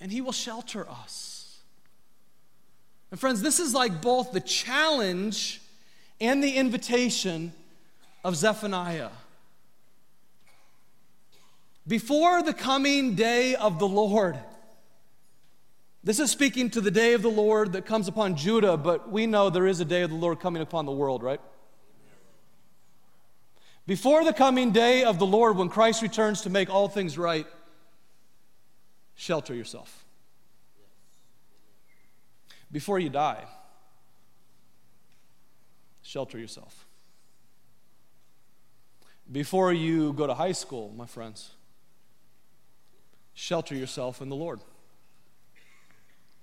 and 0.01 0.13
He 0.13 0.21
will 0.21 0.31
shelter 0.31 0.89
us. 0.89 1.44
And, 3.11 3.21
friends, 3.21 3.43
this 3.43 3.61
is 3.61 3.75
like 3.75 4.03
both 4.03 4.33
the 4.33 4.41
challenge 4.41 5.61
and 6.21 6.43
the 6.43 6.57
invitation 6.57 7.53
of 8.25 8.37
Zephaniah. 8.37 9.11
Before 11.87 12.43
the 12.43 12.55
coming 12.55 13.15
day 13.15 13.55
of 13.55 13.79
the 13.79 13.87
Lord, 13.87 14.39
this 16.03 16.19
is 16.19 16.31
speaking 16.31 16.71
to 16.71 16.81
the 16.81 16.91
day 16.91 17.13
of 17.13 17.23
the 17.23 17.31
Lord 17.31 17.73
that 17.75 17.87
comes 17.87 18.09
upon 18.09 18.37
Judah, 18.37 18.77
but 18.77 19.11
we 19.11 19.27
know 19.27 19.51
there 19.51 19.67
is 19.67 19.81
a 19.81 19.85
day 19.85 20.03
of 20.03 20.11
the 20.11 20.17
Lord 20.17 20.41
coming 20.41 20.63
upon 20.63 20.87
the 20.87 20.93
world, 20.93 21.23
right? 21.23 21.41
Before 23.87 24.25
the 24.25 24.33
coming 24.33 24.71
day 24.71 25.05
of 25.05 25.19
the 25.19 25.27
Lord, 25.27 25.57
when 25.57 25.69
Christ 25.69 26.01
returns 26.01 26.43
to 26.43 26.51
make 26.51 26.71
all 26.71 26.89
things 26.89 27.19
right, 27.19 27.47
shelter 29.15 29.55
yourself. 29.55 30.04
Before 32.75 32.99
you 32.99 33.09
die, 33.09 33.45
shelter 36.03 36.41
yourself. 36.41 36.87
Before 39.31 39.73
you 39.73 40.13
go 40.13 40.27
to 40.27 40.35
high 40.35 40.51
school, 40.51 40.93
my 40.97 41.07
friends, 41.07 41.53
shelter 43.33 43.77
yourself 43.77 44.21
in 44.21 44.29
the 44.29 44.35
Lord. 44.35 44.59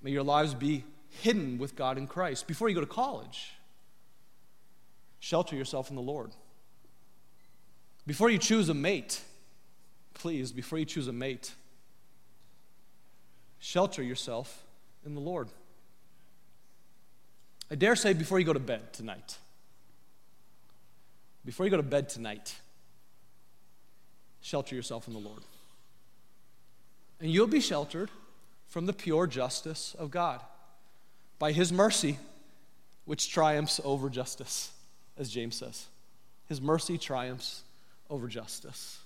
May 0.02 0.12
your 0.12 0.24
lives 0.24 0.54
be 0.54 0.86
hidden 1.10 1.58
with 1.58 1.76
God 1.76 1.98
in 1.98 2.08
Christ. 2.08 2.48
Before 2.48 2.70
you 2.70 2.76
go 2.76 2.82
to 2.82 2.88
college, 2.88 3.52
shelter 5.20 5.58
yourself 5.58 5.90
in 5.90 5.98
the 5.98 6.02
Lord. 6.02 6.32
Before 8.08 8.30
you 8.30 8.38
choose 8.38 8.70
a 8.70 8.74
mate, 8.74 9.20
please, 10.14 10.54
before 10.54 10.80
you 10.80 10.86
choose 10.86 11.10
a 11.10 11.14
mate, 11.14 11.52
shelter 13.60 14.02
yourself 14.02 14.64
in 15.06 15.14
the 15.14 15.20
Lord. 15.20 15.50
I 17.72 17.76
dare 17.76 17.96
say 17.96 18.12
before 18.12 18.38
you 18.38 18.46
go 18.46 18.52
to 18.52 18.60
bed 18.60 18.92
tonight, 18.92 19.38
before 21.46 21.66
you 21.66 21.70
go 21.70 21.78
to 21.78 21.84
bed 21.84 22.10
tonight, 22.10 22.54
shelter 24.42 24.76
yourself 24.76 25.08
in 25.08 25.14
the 25.14 25.20
Lord. 25.20 25.42
And 27.22 27.32
you'll 27.32 27.48
be 27.48 27.62
sheltered 27.62 28.12
from 28.68 28.88
the 28.88 28.94
pure 28.94 29.26
justice 29.26 29.96
of 29.98 30.12
God 30.12 30.42
by 31.40 31.54
His 31.54 31.72
mercy, 31.72 32.20
which 33.06 33.32
triumphs 33.32 33.80
over 33.86 34.10
justice, 34.10 34.72
as 35.18 35.30
James 35.30 35.56
says. 35.56 35.88
His 36.50 36.62
mercy 36.62 36.98
triumphs 36.98 37.64
over 38.10 38.28
justice. 38.28 39.01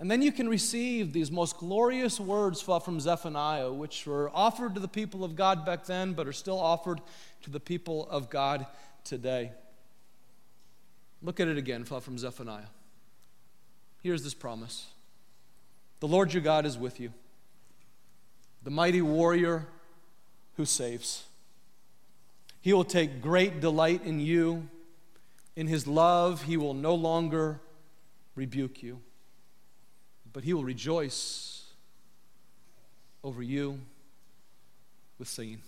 And 0.00 0.10
then 0.10 0.22
you 0.22 0.32
can 0.32 0.48
receive 0.48 1.12
these 1.12 1.30
most 1.30 1.58
glorious 1.58 2.18
words 2.18 2.62
from 2.62 2.98
Zephaniah, 3.00 3.70
which 3.70 4.06
were 4.06 4.30
offered 4.34 4.74
to 4.74 4.80
the 4.80 4.88
people 4.88 5.22
of 5.22 5.36
God 5.36 5.66
back 5.66 5.84
then, 5.84 6.14
but 6.14 6.26
are 6.26 6.32
still 6.32 6.58
offered 6.58 7.02
to 7.42 7.50
the 7.50 7.60
people 7.60 8.08
of 8.08 8.30
God 8.30 8.66
today. 9.04 9.52
Look 11.22 11.38
at 11.38 11.48
it 11.48 11.58
again 11.58 11.84
from 11.84 12.16
Zephaniah. 12.16 12.70
Here's 14.02 14.22
this 14.22 14.32
promise 14.32 14.86
The 16.00 16.08
Lord 16.08 16.32
your 16.32 16.42
God 16.42 16.64
is 16.64 16.78
with 16.78 16.98
you, 16.98 17.12
the 18.62 18.70
mighty 18.70 19.02
warrior 19.02 19.68
who 20.56 20.64
saves. 20.64 21.24
He 22.62 22.72
will 22.72 22.84
take 22.84 23.22
great 23.22 23.60
delight 23.60 24.04
in 24.04 24.20
you. 24.20 24.68
In 25.56 25.66
his 25.66 25.86
love, 25.86 26.44
he 26.44 26.56
will 26.56 26.74
no 26.74 26.94
longer 26.94 27.60
rebuke 28.34 28.82
you, 28.82 29.00
but 30.32 30.44
he 30.44 30.52
will 30.52 30.64
rejoice 30.64 31.64
over 33.22 33.42
you 33.42 33.80
with 35.18 35.28
singing. 35.28 35.60